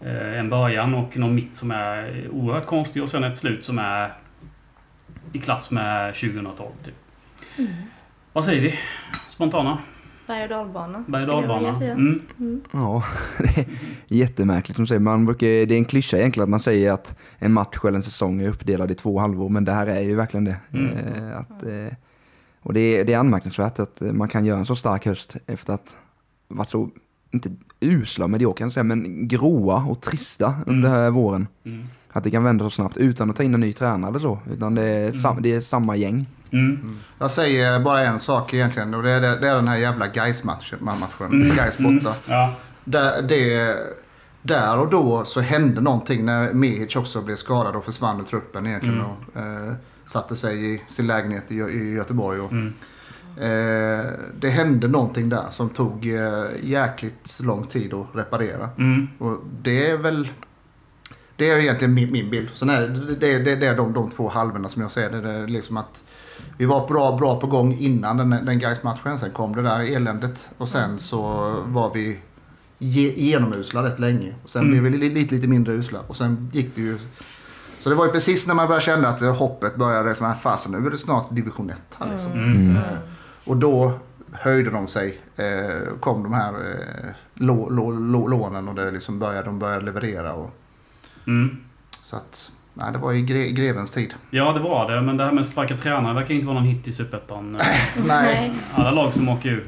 [0.01, 3.79] eh, en början och någon mitt som är oerhört konstig och sen ett slut som
[3.79, 4.13] är
[5.33, 6.95] i klass med 2012 typ.
[8.33, 8.79] Vad säger vi?
[9.29, 9.79] Spontana?
[10.27, 11.05] Berg och dalbana.
[11.09, 11.75] Berg och dalbana?
[11.75, 11.93] säga.
[11.93, 12.21] Mm.
[12.73, 13.05] Ja,
[13.39, 13.67] det är
[14.09, 15.01] jättemärkligt som säger.
[15.01, 18.03] Man brukar, det är en klyscha egentligen att man säger att en match eller en
[18.03, 20.57] säsong är uppdelad i två halvor, men det här är ju verkligen det.
[20.73, 20.91] Mm.
[20.97, 21.97] Eh, att, eh,
[22.61, 25.37] och det är, det är anmärkningsvärt att eh, man kan göra en så stark höst
[25.47, 25.97] efter att
[26.49, 26.91] varit så,
[27.31, 27.51] inte
[27.81, 31.47] usla med det kan jag säga, men gråa och trista under här våren.
[31.65, 31.85] Mm.
[32.13, 34.39] Att det kan vända så snabbt utan att ta in en ny tränare eller så,
[34.53, 36.27] utan det är, sam, det är samma gäng.
[36.53, 36.97] Mm.
[37.19, 40.79] Jag säger bara en sak egentligen och det är, det är den här jävla Gais-matchen.
[40.81, 41.27] matchen.
[41.43, 41.57] Mm.
[41.57, 42.15] Gais borta.
[42.27, 42.55] Ja.
[42.85, 43.77] Där, det,
[44.43, 48.67] där och då så hände någonting när Mehic också blev skadad och försvann ur truppen
[48.67, 48.99] egentligen.
[49.01, 49.11] Mm.
[49.11, 49.37] Och,
[49.69, 49.75] eh,
[50.07, 52.41] satte sig i sin lägenhet i, i Göteborg.
[52.41, 52.73] Och, Mm.
[53.37, 54.07] eh,
[54.41, 58.71] det hände någonting där som tog eh, jäkligt lång tid att reparera.
[58.79, 59.09] Mm.
[59.19, 60.29] Och det är väl
[61.37, 62.49] det är egentligen min, min bild.
[62.53, 65.21] Sen är det, det, det, det är de, de två halvorna som jag ser det.
[65.21, 66.03] det är liksom att
[66.59, 69.19] vi var bra, bra på gång innan den, den Gais-matchen.
[69.19, 71.21] Sen kom det där eländet och sen så
[71.67, 72.19] var vi
[72.79, 74.35] ge, genomusla rätt länge.
[74.43, 74.71] Och sen Mm.
[74.73, 75.99] blev vi li- lite, lite mindre usla.
[76.07, 76.99] Och sen gick det ju...
[77.79, 80.73] Så det var ju precis när man började känna att hoppet började som här fasen
[80.73, 82.33] nu är det snart division 1 här liksom.
[82.33, 82.77] Mm.
[82.77, 82.83] Eh,
[83.45, 83.93] Och då
[84.33, 85.19] höjde de sig.
[85.37, 89.85] Eh, kom de här eh, lå, lå, lå, lånen och det liksom började, de började
[89.85, 90.33] leverera.
[90.33, 90.51] Och,
[91.27, 91.57] Mm.
[92.03, 94.15] så att, nej, det var i gre, grevens tid.
[94.31, 95.03] Ja, det var det.
[95.03, 97.53] Men det här med sparka tränare verkar inte vara någon hit i Superettan.
[98.07, 98.53] Nej.
[98.75, 99.65] Alla lag som åker ut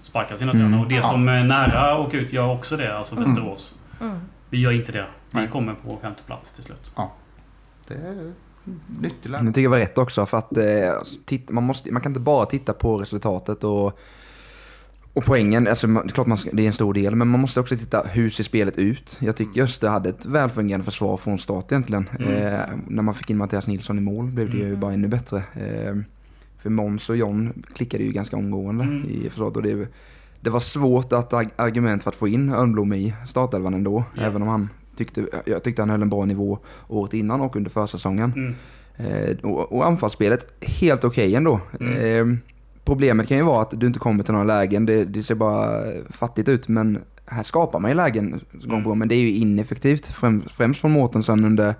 [0.00, 0.62] sparkar sina Mm.
[0.62, 0.82] tränare.
[0.82, 1.02] Och det Ja.
[1.02, 2.98] som är nära åka ut gör också det.
[2.98, 3.74] Alltså Västerås.
[4.00, 4.18] Mm.
[4.50, 5.06] Vi gör inte det.
[5.30, 5.48] Vi Nej.
[5.48, 6.90] kommer på femte plats till slut.
[7.88, 8.32] Det är
[9.00, 10.64] nyttig Det tycker jag var rätt också för att eh,
[11.24, 13.98] titta, man, måste, man kan inte bara titta på resultatet och,
[15.18, 15.66] och poängen.
[15.66, 17.76] Alltså, det är klart man ska, det är en stor del, men man måste också
[17.76, 19.18] titta hur ser spelet ut.
[19.20, 22.08] Jag tycker Öster hade ett välfungerande försvar från start egentligen.
[22.18, 22.32] Mm.
[22.32, 24.80] Eh, när man fick in Mattias Nilsson i mål blev det ju Mm.
[24.80, 25.36] bara ännu bättre.
[25.36, 25.96] Eh,
[26.62, 29.04] för Måns och John klickade ju ganska omgående Mm.
[29.10, 29.56] i försvaret.
[29.56, 29.88] Och det,
[30.40, 34.04] det var svårt att argument för att få in Örnblom i startelvan ändå.
[34.14, 34.22] Ja.
[34.22, 36.58] Även om han tyckte, jag tyckte han höll en bra nivå
[36.88, 38.32] året innan och under försäsongen.
[38.36, 38.54] Mm.
[38.96, 41.60] Eh, och, och anfallsspelet, helt okej ändå.
[41.80, 42.38] Mm.
[42.88, 44.86] Problemet kan ju vara att du inte kommer till några lägen.
[44.86, 46.68] Det, det ser bara fattigt ut.
[46.68, 48.98] Men här skapar man ju lägen gång på gång.
[48.98, 50.06] Men det är ju ineffektivt.
[50.06, 51.74] Främst, främst från Mårtensson under,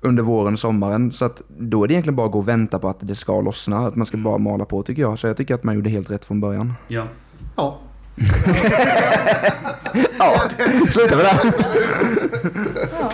[0.00, 1.12] under våren och sommaren.
[1.12, 3.40] Så att då är det egentligen bara att gå och vänta på att det ska
[3.40, 3.78] lossna.
[3.86, 4.24] Att man ska Mm.
[4.24, 5.18] bara mala på tycker jag.
[5.18, 6.74] Så jag tycker att man gjorde helt rätt från början.
[6.88, 7.06] Ja.
[7.56, 7.78] Ja,
[10.18, 10.40] Ja,
[10.90, 11.52] sluta med det.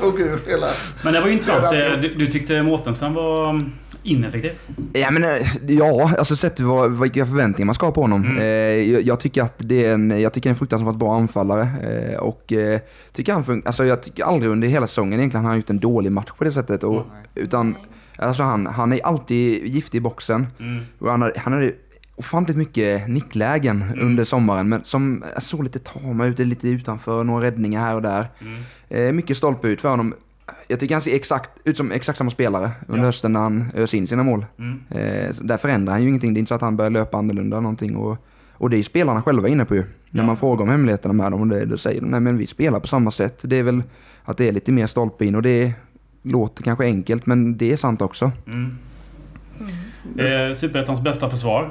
[0.00, 0.66] tog ur hela...
[1.04, 1.70] Men det var ju intressant.
[1.70, 3.72] Du, du tyckte Mårtensen var mm,
[4.02, 4.52] ineffektiv.
[4.92, 5.30] Ja, men eh,
[5.68, 8.24] ja, alltså sett till vad, vilka förväntningar man ska ha på honom.
[8.24, 8.38] Mm.
[8.38, 8.44] Eh,
[8.92, 11.68] jag, jag tycker att det är en, jag tycker en fruktansvärt bra anfallare.
[12.12, 12.80] Eh, och eh,
[13.12, 16.12] tycker han alltså jag tycker aldrig under hela säsongen egentligen han har gjort en dålig
[16.12, 16.84] match på det sättet.
[16.84, 17.76] Och, utan,
[18.16, 20.46] alltså han, han är alltid giftig i boxen.
[20.60, 20.82] Mm.
[20.98, 21.72] Och han, har- han hade
[22.16, 24.06] ofantligt mycket nicklägen Mm.
[24.06, 24.68] under sommaren.
[24.68, 28.26] Men som såg lite tama ut, lite utanför, några räddningar här och där.
[28.40, 28.62] Mm.
[28.88, 30.14] Eh, mycket stolpe ut för honom.
[30.68, 33.06] Jag tycker han ser exakt, ut som exakt samma spelare under Ja.
[33.06, 34.46] hösten när han öser in sina mål.
[34.58, 34.80] Mm.
[34.90, 36.34] Eh, där förändrar han ju ingenting.
[36.34, 37.96] Det är inte så att han börjar löpa annorlunda någonting.
[37.96, 38.18] Och,
[38.52, 39.84] och det är ju spelarna själva inne på ju.
[40.10, 40.26] När Ja.
[40.26, 42.80] man frågar om hemligheterna med dem, och det, då säger de nej men vi spelar
[42.80, 43.40] på samma sätt.
[43.44, 43.82] Det är väl
[44.24, 45.72] att det är lite mer stolpe in och det
[46.22, 48.32] låter kanske enkelt men det är sant också.
[48.46, 48.76] Mm.
[50.18, 51.70] Eh, Superettans bästa försvar.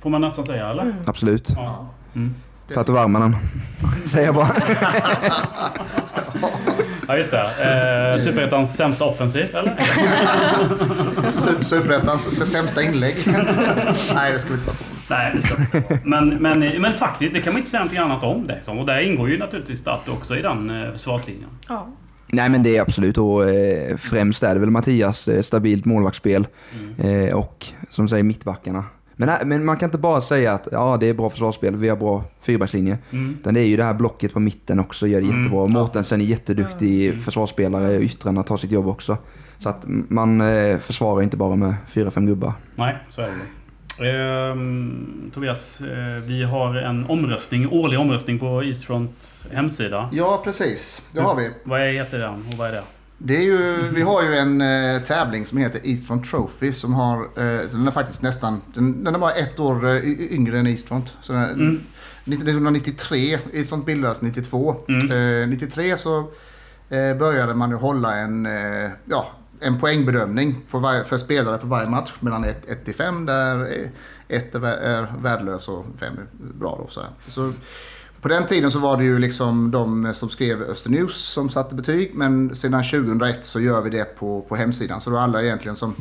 [0.00, 0.94] Får man nästan säga, eller?
[1.06, 1.52] Absolut.
[1.56, 1.88] Ja.
[2.14, 2.34] Mm.
[2.74, 3.36] Tatuvarmannen.
[4.06, 4.48] Säger jag bara.
[7.08, 7.40] ja, just det.
[8.12, 9.72] Eh, Superettans sämsta offensiv, eller?
[11.24, 13.14] Su- Superettans sämsta inlägg.
[14.14, 14.84] Nej, det skulle inte vara så.
[15.10, 16.00] Nej, det ska inte vara.
[16.04, 18.46] men, men, men faktiskt, det kan man inte säga någonting annat om.
[18.46, 18.78] Liksom.
[18.78, 21.48] Och där ingår ju naturligtvis Start också i den eh, försvarslinjen.
[21.68, 21.88] Ja.
[22.28, 26.46] Nej men det är absolut och eh, främst är det väl Mattias eh, stabilt målvaktsspel
[27.00, 27.26] Mm.
[27.28, 28.84] eh, och som säger mittbackarna.
[29.18, 31.88] Men, nej, men man kan inte bara säga att ja, det är bra försvarsspel, vi
[31.88, 32.98] har bra fyrbackslinje.
[33.12, 33.36] Mm.
[33.40, 35.38] Utan det är ju det här blocket på mitten också, gör det Mm.
[35.42, 35.66] jättebra.
[35.66, 37.18] Mårtensen är jätteduktig Mm.
[37.20, 39.18] försvarsspelare, yttrarna tar sitt jobb också.
[39.58, 42.52] Så att man eh, försvarar inte bara med fyra, fem gubbar.
[42.74, 43.32] Nej, så är det.
[44.10, 50.08] Ehm, Tobias, eh, vi har en omröstning, årlig omröstning på Eastfront hemsida.
[50.12, 51.02] Ja, precis.
[51.12, 51.50] Det har vi.
[51.64, 52.82] Vad är- heter den och vad är det?
[53.18, 57.20] Det är ju, vi har ju en eh, tävling som heter Eastfront Trophy som har,
[57.22, 61.16] eh, den är faktiskt nästan, den, den är bara ett år eh, yngre än Eastfront.
[61.20, 61.80] Så den, Mm.
[62.24, 64.76] 1993, Eastfront bildades 92.
[64.88, 65.42] Mm.
[65.42, 66.18] Eh, 93 så
[66.88, 69.26] eh, började man ju hålla en, eh, ja,
[69.60, 73.66] en poängbedömning varje, för spelare på varje match mellan 1 till 5 där
[74.28, 76.26] 1 är, vä- är värdelös och 5 är
[76.58, 76.78] bra.
[76.82, 77.08] Då, sådär.
[77.28, 77.52] Så
[78.26, 82.10] på den tiden så var det ju liksom de som skrev Östernews som satte betyg.
[82.14, 85.00] Men sedan 2001 så gör vi det på, på hemsidan.
[85.00, 85.94] Så då alla egentligen som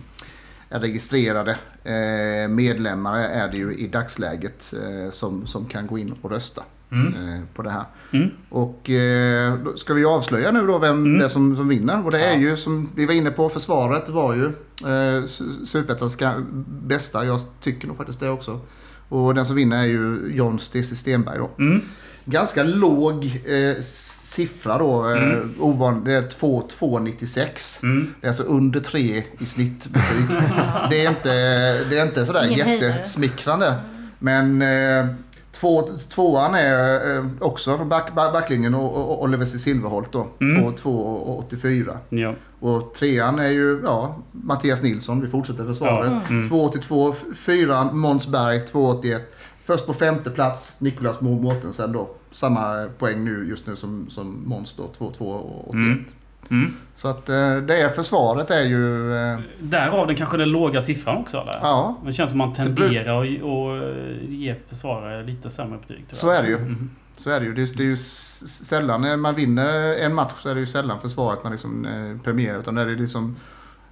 [0.70, 1.52] är registrerade
[1.84, 6.64] eh, medlemmar är det ju i dagsläget eh, som, som kan gå in och rösta
[6.92, 7.08] Mm.
[7.14, 7.84] eh, på det här.
[8.12, 8.30] Mm.
[8.50, 11.18] Och eh, ska vi avslöja nu då vem Mm.
[11.18, 12.06] det är som, som vinner.
[12.06, 12.40] Och det är Ja.
[12.40, 14.46] ju som vi var inne på, försvaret var ju
[14.84, 16.18] eh, Su- Superettans
[16.68, 17.26] bästa.
[17.26, 18.60] Jag tycker nog faktiskt det också.
[19.10, 21.50] Och den som vinner är ju John Stacey Stenberg då.
[21.60, 21.82] Mm.
[22.26, 25.10] Ganska låg eh, siffra då.
[25.10, 25.56] Eh, Mm.
[25.60, 27.84] ovan, det är 2,296.
[27.84, 28.14] Mm.
[28.22, 30.26] Det är alltså under 3 i snittbetyg.
[30.90, 31.30] det, är inte,
[31.90, 33.76] det är inte sådär Ingen jättesmickrande.
[34.20, 35.06] Men eh,
[35.60, 39.60] Två, tvåan är eh, också från back, back, backlinjen och, och Oliver C.
[39.60, 40.28] Silverholt då.
[40.42, 40.64] Mm.
[40.74, 41.98] 2,84.
[42.10, 42.34] Ja.
[42.60, 46.12] Och trean är ju ja, Mattias Nilsson, vi fortsätter försvaret.
[46.12, 46.30] Ja.
[46.30, 46.50] Mm.
[46.50, 47.16] 2,82.
[47.36, 49.20] Fyran Måns Berg 2,81.
[49.66, 52.10] Först på femte plats Niklas Mo Mårtensen då.
[52.32, 55.74] Samma poäng nu just nu som, som Måns då, 2,281.
[55.74, 56.06] Mm.
[56.50, 56.74] Mm.
[56.94, 59.14] Så att eh, det är försvaret är ju...
[59.16, 61.60] Eh, Därav den kanske den låga siffran också eller?
[61.62, 63.28] ja, Det känns som man tenderar att
[64.30, 65.98] ge försvarare lite sämre betyg.
[65.98, 66.16] tyvärr.
[66.16, 66.58] så är det ju.
[66.60, 66.90] Mhm.
[67.18, 67.54] Så är det ju.
[67.54, 70.66] Det är, det är ju sällan när man vinner en match så är det ju
[70.66, 72.60] sällan försvaret man liksom eh, premierar.
[72.60, 73.36] Utan det är liksom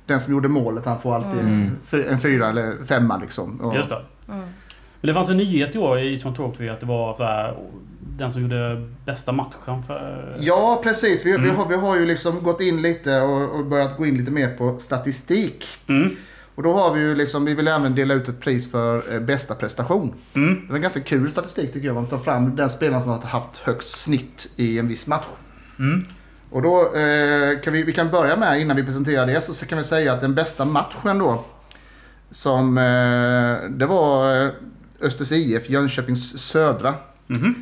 [0.05, 1.71] den som gjorde målet han får alltid Mm.
[2.09, 3.61] en fyra eller femma liksom.
[3.61, 4.01] Och, Just det.
[4.27, 4.43] Mm.
[5.03, 7.57] Men det fanns en nyhet i år i Eastman Trophy att det var så här,
[8.17, 10.35] den som gjorde bästa matchen för...
[10.39, 11.25] Ja, precis.
[11.25, 11.55] Vi, vi, Mm.
[11.55, 14.49] har, vi har ju liksom gått in lite och, och börjat gå in lite mer
[14.57, 15.65] på statistik.
[15.87, 16.15] Mm.
[16.55, 19.19] Och då har vi ju liksom, vi vill även dela ut ett pris för eh,
[19.19, 20.13] bästa prestation.
[20.33, 20.65] Mm.
[20.67, 21.95] Det är en ganska kul statistik tycker jag.
[21.95, 25.25] Man tar fram den spelaren som har haft högst snitt i en viss match.
[25.79, 26.05] Mm.
[26.49, 29.77] Och då eh, kan vi, vi kan börja med, innan vi presenterar det, så kan
[29.77, 31.43] vi säga att den bästa matchen då,
[32.31, 34.49] som eh, det var eh,
[35.03, 36.93] Östers IF, Jönköpings Södra.
[37.27, 37.55] Mhm.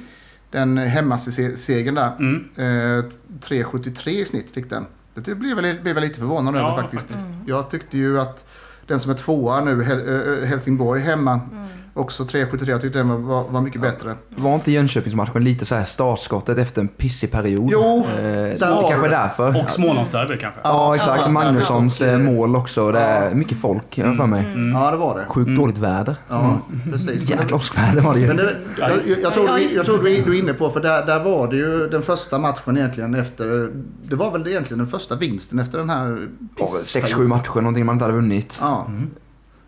[0.52, 2.16] Den hemmasegern där.
[2.20, 2.50] Mm.
[2.56, 3.06] Eh,
[3.40, 4.86] 3,73 i snitt fick den.
[5.14, 7.08] Det blev jag, blev jag lite förvånad över Ja, faktiskt.
[7.08, 7.28] faktiskt.
[7.48, 8.46] Jag tyckte ju att
[8.88, 11.68] den som är tvåa nu, Hel- Helsingborg hemma, Mm.
[11.94, 12.70] Också 3,73.
[12.70, 14.16] Jag tyckte den var, var, mycket bättre.
[14.30, 17.70] Var inte Jönköpingsmatchen lite så här startskottet efter en pissig period?
[17.72, 19.10] Jo, eh, där det kanske du.
[19.10, 19.64] därför.
[19.64, 20.60] Och Smålandsderby kanske?
[20.64, 21.32] Ja, Ja, exakt.
[21.32, 22.92] Magnussons och, eh, eh, mål också.
[22.92, 23.36] Det är ja.
[23.36, 24.46] mycket folk, jag för mig.
[24.54, 24.72] Mm.
[24.72, 25.26] Ja, det var det.
[25.26, 26.16] Sjukt dåligt väder.
[26.28, 26.60] Ja,
[26.92, 27.08] precis.
[27.08, 28.28] Men det- Jäkla åskväder var det ju.
[28.28, 31.06] Men det, jag, jag, jag tror, jag tror du, du är inne på, för där,
[31.06, 33.72] där var det ju den första matchen egentligen efter...
[34.04, 36.28] Det var väl egentligen den första vinsten efter den här...
[36.58, 38.58] Ja, Sex, sju matcher, någonting man inte hade vunnit.
[38.62, 38.88] Ja.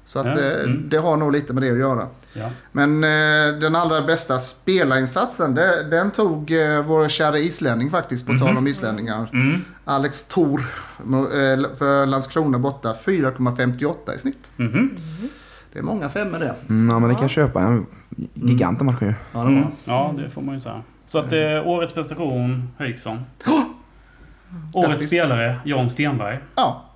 [0.05, 0.89] Så att Ja, eh, mm.
[0.89, 2.07] det har nog lite med det att göra.
[2.33, 2.49] Ja.
[2.71, 8.37] Men eh, den allra bästa spelarinsatsen, det, den tog eh, vår kära islänning faktiskt, på
[8.37, 9.29] tal om islänningar.
[9.33, 9.61] Mm.
[9.85, 10.59] Alex Thor
[10.99, 14.51] eh, för Landskrona borta, 4,58 i snitt.
[14.55, 14.89] Mhm.
[15.73, 16.55] Det är många femmor det.
[16.69, 17.61] Mm, ja, men det kan köpa.
[17.61, 17.85] En
[18.33, 19.13] gigant av matchen ju.
[19.33, 19.51] Ja, det var.
[19.51, 19.67] Mm.
[19.85, 20.81] Ja, det får man ju säga.
[21.07, 23.25] Så att eh, årets prestation, Höjksson.
[24.73, 25.07] Årets Grattis.
[25.09, 26.37] spelare, Jan Stenberg.
[26.55, 26.89] ja.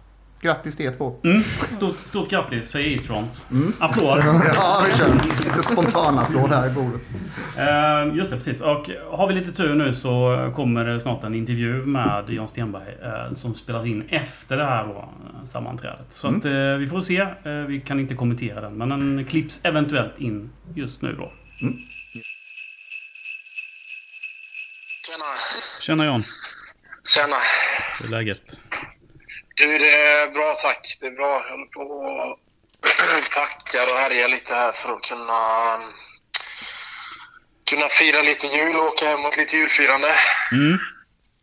[0.48, 1.16] Grattis till er två.
[1.24, 1.44] Mm.
[1.76, 3.46] Stort, stort grattis, säger Eastfront.
[3.52, 3.74] Mm.
[3.80, 4.20] Applåd!
[4.56, 5.14] Ja, vi kör.
[5.44, 7.02] Lite spontan applåd här i bordet.
[7.58, 8.62] Eh, just det, precis.
[8.62, 12.98] Och har vi lite tur nu så kommer det snart en intervju med Jan Stenberg
[13.04, 14.98] eh, som spelas in efter det här då,
[15.40, 16.06] eh, sammanträdet.
[16.10, 16.40] Så Mm.
[16.40, 17.28] att eh, vi får se.
[17.68, 21.30] Vi kan inte kommentera den, men den klipps eventuellt in just nu då.
[25.08, 25.26] Tjena.
[25.80, 26.24] Tjena Jan,
[27.08, 27.36] Tjena.
[28.00, 28.60] hur är läget?
[29.58, 30.98] Du, det är bra tack.
[31.02, 31.44] Det är bra.
[31.46, 31.82] Jag håller på
[33.20, 35.80] och packar och härjar lite här för att kunna,
[37.70, 40.12] kunna fira lite jul och åka hemåt lite julfirande.
[40.52, 40.78] Mm.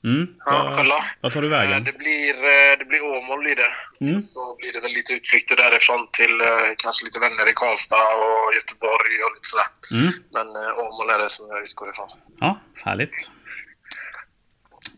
[0.05, 0.27] Mm.
[0.47, 1.05] Ja, Vad- kolla.
[1.21, 1.85] Vad tar du Eh, vägen?
[1.85, 3.73] Det blir, eh, det blir Åmål blir det.
[4.07, 4.21] Mm.
[4.23, 6.47] Så, så blir det väl lite utflykter därifrån till eh,
[6.83, 9.67] kanske lite vänner i Karlstad och Göteborg och lite sådär.
[9.93, 10.13] Mm.
[10.33, 12.09] Men eh, Åmål är det som jag utgår ifrån.
[12.41, 13.31] Ja, härligt.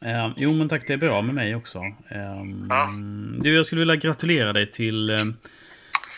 [0.06, 1.78] Eh, jo, men tack, det är bra med mig också.
[2.10, 2.88] Eh, Ja.
[3.40, 5.24] du, jag skulle vilja gratulera dig till eh,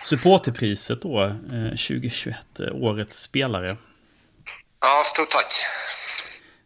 [0.05, 3.77] supporterpriset då, eh, 2021, eh, Årets spelare.
[4.81, 5.53] Ja, stort tack.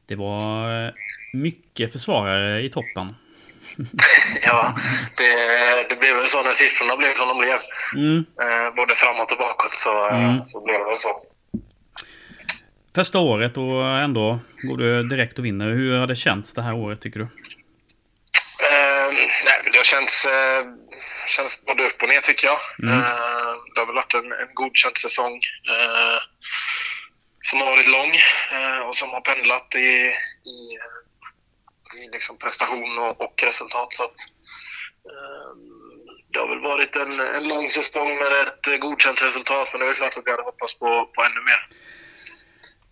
[0.06, 0.92] Det var eh,
[1.32, 3.16] mycket försvarare i toppen.
[4.42, 4.76] Ja,
[5.16, 5.32] det,
[5.88, 7.58] det blev väl så när siffrorna blev som de blev.
[7.96, 8.16] Mm.
[8.18, 10.44] Eh, både framåt och bakåt så, Mm.
[10.44, 11.08] så blev det väl så.
[12.94, 15.68] Första året och ändå går du direkt och vinner.
[15.68, 17.24] Hur har det känts det här året tycker du?
[18.70, 19.12] Eh,
[19.44, 20.64] nej, det har känts, eh,
[21.28, 22.58] känts både upp och ner tycker jag.
[22.82, 22.98] Mm.
[22.98, 25.40] Eh, det har väl varit en, en godkänd säsong
[25.70, 26.18] eh,
[27.40, 28.12] som har varit lång
[28.52, 29.88] eh, och som har pendlat i,
[30.54, 30.58] i,
[32.00, 33.94] i liksom prestation och, och resultat.
[33.94, 34.18] Så att,
[35.10, 35.50] eh,
[36.32, 39.86] det har väl varit en, en lång säsong med ett eh, godkänt resultat men det
[39.86, 41.68] är klart att vi hade hoppats på, på ännu mer.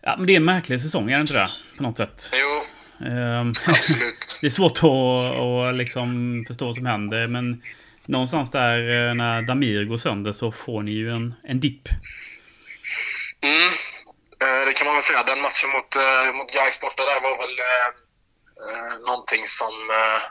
[0.03, 1.51] Ja, men det är en märklig säsong, är det inte det?
[1.77, 2.31] På något sätt.
[2.33, 2.65] Jo,
[3.07, 4.39] Ehm, absolut.
[4.41, 7.63] det är svårt att, att liksom förstå vad som händer, men
[8.07, 11.89] någonstans där eh, när Damir går sönder så får ni ju en, en dipp.
[13.41, 13.69] Mm.
[14.43, 15.23] Eh, det kan man väl säga.
[15.23, 17.89] Den matchen mot, eh, mot Gais borta där var väl eh,
[18.67, 20.23] eh, någonting som, eh,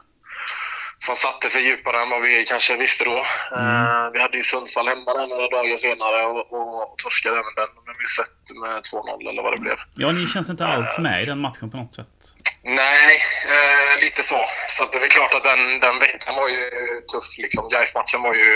[1.00, 3.18] som satte sig djupare än vad vi kanske visste då.
[3.58, 7.70] Eh, vi hade ju Sundsvall hemma där några dagar senare och, och, torskade även den.
[7.86, 9.78] Men vi sett med 2-0 eller vad det blev.
[9.96, 12.18] Ja, ni känns inte alls med i den matchen på något sätt.
[12.64, 13.22] Nej,
[13.56, 14.46] eh, lite så.
[14.70, 16.70] Så det är klart att den, den veckan var ju
[17.12, 17.38] tuff.
[17.38, 17.70] Liksom.
[17.70, 18.50] Gais-matchen var ju...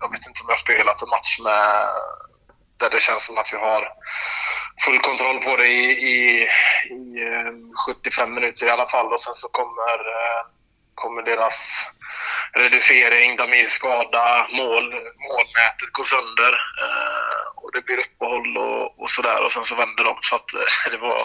[0.00, 1.86] Jag vet inte om jag spelat en match med,
[2.80, 3.82] där det känns som att vi har
[4.84, 6.48] full kontroll på det i, i,
[7.00, 7.52] i eh,
[7.86, 9.12] 75 minuter i alla fall.
[9.12, 10.42] Och sen så kommer, eh,
[10.94, 11.86] kommer deras
[12.52, 14.84] reducering, Damir skada, mål,
[15.28, 16.52] målnätet går sönder
[16.84, 20.18] eh, och det blir uppehåll och, och sådär och sen så vänder de.
[20.22, 21.22] Så att eh, det var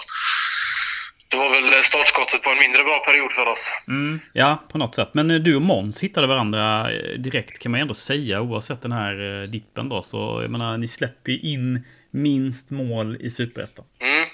[1.29, 3.85] det var väl startskottet på en mindre bra period för oss.
[3.87, 5.09] Mm, ja, på något sätt.
[5.13, 8.91] Men eh, du och Måns hittade varandra eh, direkt kan man ändå säga oavsett den
[8.91, 10.03] här dippen då.
[10.03, 13.85] Så jag menar, ni släpper ju in minst mål i Superettan.
[13.99, 14.25] Mm.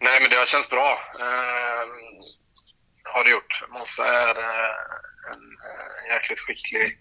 [0.00, 0.98] Nej, men det har känts bra.
[1.20, 1.82] Eh,
[3.12, 3.62] har det gjort.
[3.68, 4.74] Måns är eh,
[5.32, 6.98] en, en jäkligt skicklig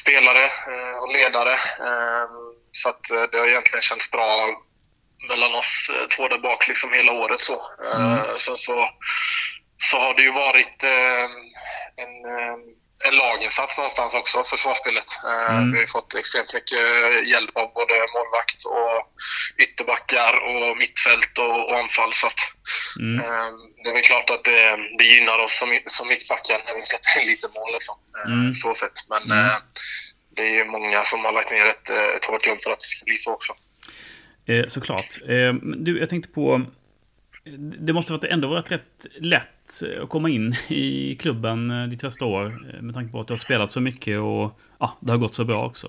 [0.00, 1.52] spelare eh, och ledare.
[1.54, 2.28] Eh,
[2.72, 4.48] så att eh, det har egentligen känts bra
[5.28, 7.40] mellan oss eh, två där bak liksom hela året.
[7.40, 7.62] Så.
[7.92, 8.88] Eh, Sen så,
[9.76, 11.24] så har det ju varit eh,
[11.96, 12.56] en, eh,
[13.04, 15.06] en laginsats någonstans också, försvarsspelet.
[15.24, 15.70] Eh, Mm.
[15.72, 16.78] Vi har ju fått extremt mycket
[17.28, 18.94] hjälp av både målvakt och
[19.64, 22.12] ytterbackar och mittfält och, och anfall.
[22.12, 22.40] Så att,
[23.00, 23.20] Mm.
[23.24, 23.48] eh,
[23.82, 27.20] det är väl klart att det, det gynnar oss som, som mittbackar när vi släpper
[27.20, 27.72] in lite mål.
[27.72, 27.94] Liksom.
[28.18, 28.52] Eh, Mm.
[28.52, 28.98] Så sett.
[29.08, 29.60] Men Mm.
[30.36, 32.84] det är ju många som har lagt ner ett, ett hårt jobb för att det
[32.84, 33.52] ska bli så också.
[34.46, 35.18] Eh, såklart.
[35.28, 36.64] Eh, du, jag tänkte på...
[37.86, 42.24] Det måste ändå varit rätt lätt Eh, att komma in i klubben eh, ditt första
[42.24, 42.46] år.
[42.46, 45.34] Eh, med tanke på att du har spelat så mycket och ja, det har gått
[45.34, 45.88] så bra också.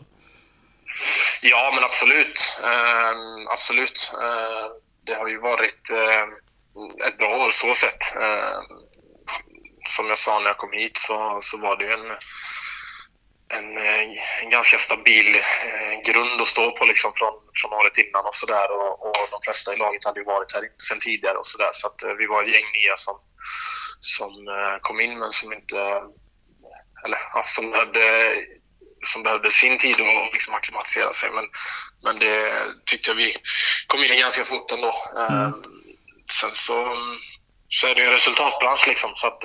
[1.42, 2.60] Ja, men absolut.
[2.64, 4.14] Eh, absolut.
[4.22, 4.72] Eh,
[5.06, 8.16] det har ju varit eh, ett bra år så sett.
[8.16, 8.60] Eh,
[9.90, 12.16] som jag sa när jag kom hit så, så var det ju en,
[13.50, 18.26] en, eh, en ganska stabil eh, grund att stå på liksom från, från året innan
[18.26, 18.72] och sådär.
[18.72, 21.70] Och, och de flesta i laget hade ju varit här sedan tidigare och sådär.
[21.74, 23.16] Så att eh, vi var ett gäng nya som,
[24.00, 24.32] som
[24.82, 25.78] kom in men som inte...
[27.06, 28.36] Eller ja, som behövde
[29.06, 31.30] som behövde sin tid att liksom acklimatisera sig.
[31.32, 31.46] Men,
[32.04, 33.36] men det tyckte jag vi
[33.88, 34.88] kom in i ganska fort ändå.
[35.18, 35.50] Eh,
[36.40, 36.98] sen så,
[37.70, 39.12] så är det ju en resultatbransch liksom.
[39.16, 39.44] Så att,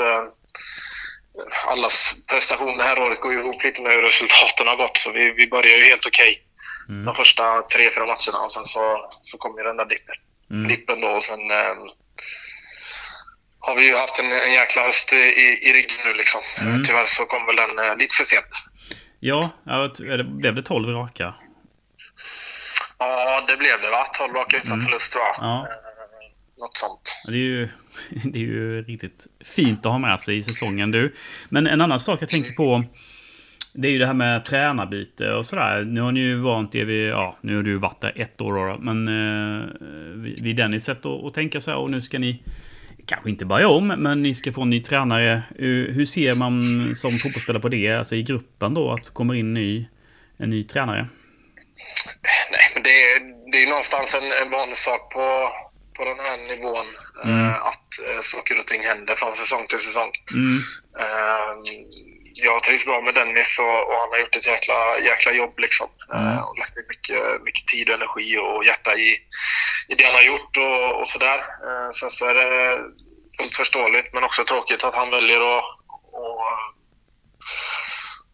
[1.67, 4.97] allas prestation det här året går ihop lite med hur resultaten har gått.
[4.97, 6.41] Så vi, vi börjar ju helt okej
[6.89, 7.05] Mm.
[7.05, 10.15] de första tre, fyra matcherna och sen så, så kommer ju den där dippen,
[10.51, 10.69] Mm.
[10.69, 11.75] dippen då och sen eh,
[13.61, 15.17] har vi ju haft en, en jäkla höst i,
[15.63, 16.41] i ryggen nu liksom.
[16.61, 16.83] Mm.
[16.85, 18.65] Tyvärr så kom väl den eh, lite för sent.
[19.21, 19.51] Ja,
[20.25, 21.35] blev det 12 raka?
[22.99, 24.07] Ja, det blev det va?
[24.19, 24.85] 12 raka utan Mm.
[24.85, 25.37] förlust tror jag.
[25.39, 25.67] Ja.
[25.69, 25.75] Eh,
[26.59, 27.23] Något sånt.
[27.27, 27.69] Det är, ju,
[28.25, 31.15] det är ju riktigt fint att ha med sig i säsongen du.
[31.49, 32.85] Men en annan sak jag tänker på.
[33.73, 35.85] Det är ju det här med tränarbyte och sådär.
[35.85, 38.41] Nu har ni ju vant er vid, ja, nu har du ju varit där ett
[38.41, 38.79] år då.
[38.79, 39.67] Men eh,
[40.43, 42.43] vid Dennis sätt att, att tänka så här och nu ska ni
[43.07, 45.43] kanske inte börja om, men ni ska få en ny tränare.
[45.59, 46.63] Hur ser man
[46.95, 49.87] som fotbollsspelare på det, alltså i gruppen då, att det kommer in ny,
[50.37, 51.09] en ny tränare?
[52.51, 53.21] Nej, men det är,
[53.53, 55.51] det är ju någonstans en, en vanlig sak på,
[55.97, 56.87] på den här nivån.
[57.25, 57.47] Mm.
[57.47, 60.11] Eh, att eh, saker och ting händer från säsong till säsong.
[60.33, 60.61] Mm,
[61.01, 61.55] Eh,
[62.35, 65.89] jag trivs bra med Dennis och, och han har gjort ett jäkla, jäkla jobb liksom.
[66.13, 66.27] Mm.
[66.27, 69.19] Eh, och lagt ner mycket, mycket tid och energi och hjärta i,
[69.89, 71.39] i det han har gjort och, och sådär.
[71.39, 72.79] Eh, sen så är det
[73.39, 75.65] fullt förståeligt men också tråkigt att han väljer att
[76.13, 76.41] och,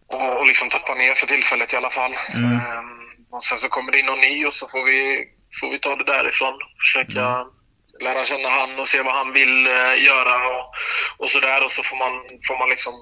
[0.06, 2.16] och, och liksom tappa ner för tillfället i alla fall.
[2.34, 2.52] Mm.
[2.52, 2.82] Eh,
[3.30, 5.28] och sen så kommer det in någon ny och så får vi,
[5.60, 6.54] får vi ta det därifrån.
[6.82, 7.44] Försöka
[8.00, 10.74] lära känna han och se vad han vill eh, göra och,
[11.18, 11.64] och sådär.
[11.64, 12.12] Och så får man,
[12.48, 12.92] får man liksom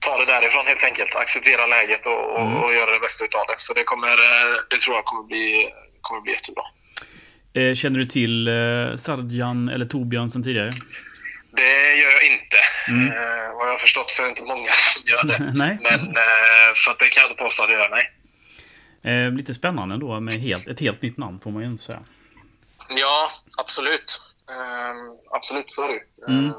[0.00, 1.16] ta det därifrån helt enkelt.
[1.16, 2.56] Acceptera läget och, och, Mm.
[2.56, 3.54] och göra det bästa utav det.
[3.58, 5.68] Så det, kommer, eh, det tror jag kommer bli,
[6.00, 6.62] kommer bli jättebra.
[7.54, 8.48] Eh, Känner du till
[8.98, 10.70] Sardjan eller Torbjörn sen tidigare?
[11.52, 12.56] Det gör jag inte.
[12.88, 13.06] Mm.
[13.08, 15.52] Eh, vad jag har förstått så är det inte många som gör det.
[15.64, 15.78] Nej.
[15.82, 18.12] Men, eh, så det kan jag inte påstå att jag gör, nej.
[19.02, 22.02] Eh, lite spännande då med helt, ett helt nytt namn får man ju inte säga.
[22.88, 24.20] Ja, absolut.
[24.50, 26.26] Ehm, absolut, så är det.
[26.32, 26.44] Mm.
[26.46, 26.52] Ehm,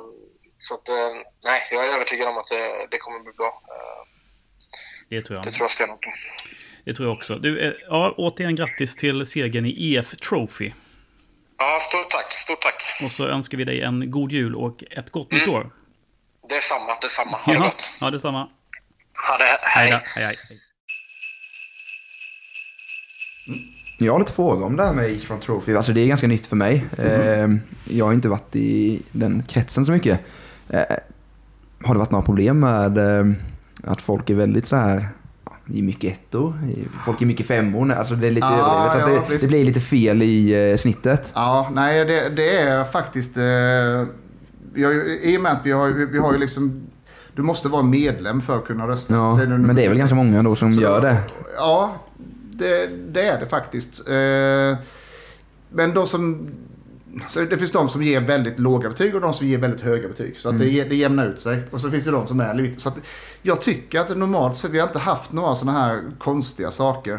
[0.57, 0.95] så att, eh,
[1.45, 3.61] nej, jag är övertygad om att det, det kommer bli bra.
[5.09, 5.45] Det tror jag.
[5.45, 6.11] det tror jag stenhårt på.
[6.85, 7.35] Det tror jag också.
[7.35, 10.71] Du, eh, ja, återigen grattis till segern i EF Trophy.
[11.57, 12.31] Ja, stort tack.
[12.31, 12.83] Stort tack.
[13.03, 15.55] Och så önskar vi dig en god jul och ett gott nytt Mm.
[15.55, 15.69] år.
[16.49, 17.37] Det är samma, det är samma.
[17.37, 17.89] Ha det gott.
[18.01, 18.49] ja, detsamma.
[19.27, 19.59] Ha det.
[19.61, 20.01] Hej Hej.
[20.15, 20.35] Hej, hej.
[23.99, 25.75] Jag har lite frågor om det här med Eastfront Trophy.
[25.75, 26.85] Alltså det är ganska nytt för mig.
[26.97, 27.47] Eh,
[27.83, 30.19] jag har inte varit i den kretsen så mycket.
[30.69, 30.79] Eh,
[31.83, 33.25] har det varit några problem med eh,
[33.83, 35.09] att folk är väldigt så här
[35.73, 36.53] är mycket ettor,
[37.05, 37.91] folk är mycket femmor.
[37.93, 39.23] Alltså det är lite Ja, överdrivet.
[39.29, 41.31] Ja, det, det blir lite fel i snittet.
[41.35, 43.37] Ja, nej det, det är faktiskt...
[43.37, 43.43] Eh,
[44.85, 46.81] har I och med att vi har, vi har ju liksom...
[47.35, 49.13] Du måste vara medlem för att kunna rösta.
[49.13, 51.17] Ja, Det men det är väl ganska många då som Så- gör det.
[51.57, 51.95] Ja,
[52.59, 54.07] det, det är det faktiskt.
[54.09, 54.77] Eh,
[55.69, 56.49] men de som...
[57.29, 60.07] Så det finns de som ger väldigt låga betyg och de som ger väldigt höga
[60.07, 60.37] betyg.
[60.39, 60.67] Så att Mm.
[60.67, 61.63] det, det jämnar ut sig.
[61.71, 62.81] Och så finns det de som är lite...
[62.81, 62.97] Så att
[63.41, 67.13] jag tycker att normalt så vi har inte haft några sådana här konstiga saker.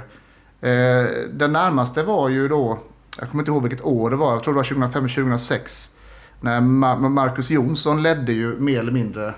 [0.60, 2.78] Eh, den närmaste var ju då,
[3.18, 5.90] jag kommer inte ihåg vilket år det var, jag tror det var 2005-2006.
[6.40, 9.34] När Ma- Marcus Jonsson ledde ju mer eller mindre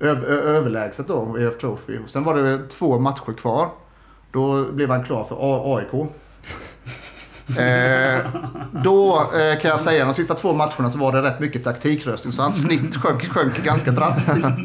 [0.00, 1.98] överlägset då i EF Trophy.
[2.06, 3.68] Sen var det två matcher kvar.
[4.32, 6.08] Då blev han klar för A- AIK.
[7.58, 8.18] Eh,
[8.84, 12.32] då eh, kan jag säga de sista två matcherna så var det rätt mycket taktikröstning
[12.32, 14.48] så hans snitt sjönk, sjönk ganska drastiskt.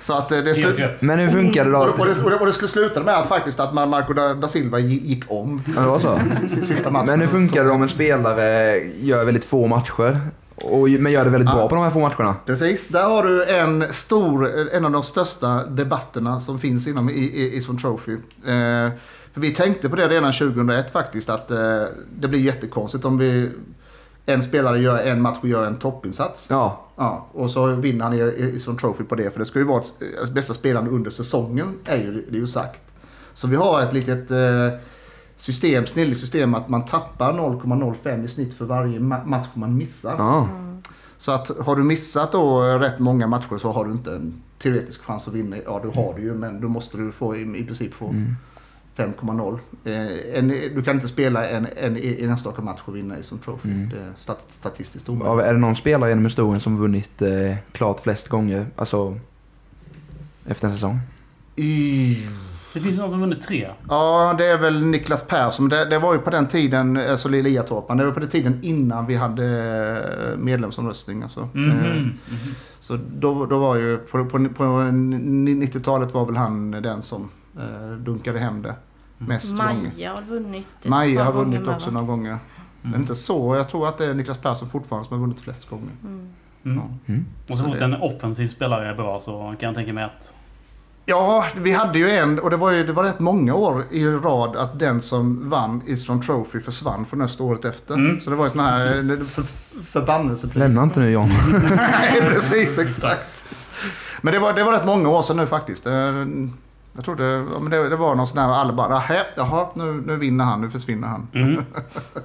[0.00, 1.02] så att eh, det, Helt slu- rätt.
[1.02, 1.78] Men hur funkar det då?
[1.78, 4.48] och, och, det, och, det, och det slutade med att faktiskt att Marco da, da
[4.48, 6.18] Silva gi- gick om Ja, det var så.
[6.64, 7.06] sista matchen.
[7.06, 10.20] Men hur funkar det om en spelare gör väldigt få matcher?
[10.64, 11.68] Och, men gör det väldigt bra Ja.
[11.68, 12.34] på de här få matcherna?
[12.46, 17.78] Precis, där har du en stor, en av de största debatterna som finns inom Eastern
[17.78, 18.12] Trophy.
[18.12, 18.90] Eh,
[19.34, 21.82] för vi tänkte på det redan 2001 faktiskt att eh,
[22.20, 23.50] det blir jättekonstigt om vi
[24.26, 26.46] en spelare gör en match och gör en toppinsats.
[26.50, 26.86] Ja.
[26.96, 29.30] Ja, och så vinner han Eastern Trophy på det.
[29.30, 32.40] För det ska ju vara ett, alltså, bästa spelaren under säsongen, är ju, det är
[32.40, 32.80] ju sagt.
[33.34, 34.68] Så vi har ett litet eh,
[35.42, 40.14] system, system att man tappar 0,05 i snitt för varje ma- match man missar.
[40.18, 40.48] ja.
[41.18, 45.02] Så att har du missat då rätt många matcher så har du inte en teoretisk
[45.04, 45.56] chans att vinna.
[45.66, 48.14] Ja, du har det ju, men då måste du få i, i princip få
[48.96, 49.58] 5,0.
[49.84, 53.38] Eh, en, du kan inte spela en, en, en enstaka match och vinna i som
[53.38, 53.68] trophy.
[53.68, 55.46] Det är stat, statistiskt omöjligt.
[55.46, 58.66] Är det någon spelare genom historien som vunnit eh, klart flest gånger?
[58.76, 59.16] Alltså
[60.46, 60.98] efter en säsong?
[61.56, 62.16] I,
[62.74, 63.68] Det finns någon som vunnit tre.
[63.88, 65.68] ja, det är väl Niklas Persson.
[65.68, 69.06] Det, det var ju på den tiden, alltså Liatorpan, det var på den tiden innan
[69.06, 69.44] vi hade
[70.32, 71.22] eh, medlemsomröstning.
[71.22, 71.48] Alltså.
[71.52, 71.70] Mhm.
[71.70, 72.36] Eh,
[72.80, 77.90] Så då, då var ju, på, på, på 90-talet var väl han den som eh,
[77.96, 78.74] dunkade hem det
[79.18, 79.90] mest gånger.
[79.96, 82.38] Maja har vunnit Maja har gånger vunnit också några gånger.
[82.82, 83.56] Men inte så.
[83.56, 85.90] Jag tror att det är Niklas Persson fortfarande som har vunnit flest gånger.
[86.04, 86.28] Mm.
[87.48, 90.04] Och så Så fort det- en offensiv spelare är bra så kan jag tänka mig
[90.04, 90.34] att...
[91.12, 94.06] Ja, vi hade ju en och det var ju det var rätt många år i
[94.06, 97.94] rad att den som vann Eastern Trophy försvann för nästa året efter.
[97.94, 98.20] Mm.
[98.20, 99.44] Så det var ju sån här eh, för,
[99.92, 100.56] förbannelsepris.
[100.56, 101.32] Lämna inte nu John.
[101.76, 103.44] Nej, precis, exakt.
[104.22, 105.86] Men det var, det var rätt många år sedan nu faktiskt.
[105.86, 105.92] Eh,
[106.96, 109.66] Jag tror det, ja, men det, det var någon sån där alla bara, "Nähä, jaha,
[109.74, 111.28] nu, nu vinner han, nu försvinner han.
[111.34, 111.64] Mm.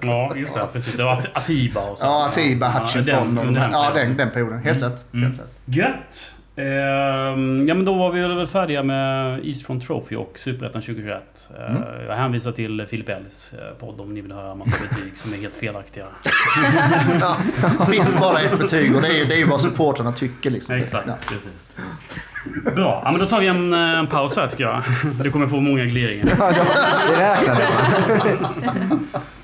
[0.01, 0.67] Ja, just det.
[0.73, 0.93] Precis.
[0.93, 2.05] Det var At- Atiba och så.
[2.05, 3.35] Ja, Atiba, Hutchinson.
[3.35, 4.07] den- och, den ja, perioden.
[4.07, 4.59] den, den perioden.
[4.59, 5.13] Helt rätt.
[5.13, 5.25] Mm.
[5.29, 5.53] Helt rätt.
[5.65, 6.31] Gött!
[6.57, 11.49] Ehm, ja men då var vi väl färdiga med Eastfront Trophy och Superettan 2021.
[11.59, 11.81] Eh, Mm.
[12.07, 15.37] Jag hänvisar till Filip Ells eh, podd om ni vill höra massa betyg som är
[15.37, 16.05] helt felaktiga.
[17.21, 17.37] Ja,
[17.79, 20.49] det finns bara ett betyg och det är ju, det är ju vad supportrarna tycker.
[20.49, 20.75] Liksom.
[20.75, 21.13] Exakt, Ja.
[21.29, 21.75] precis.
[22.75, 24.81] Bra, ja, men då tar vi en, eh, en paus här tycker jag.
[25.23, 26.29] Du kommer få många gliringar.
[26.39, 26.51] Ja,
[27.09, 28.99] det räknar jag.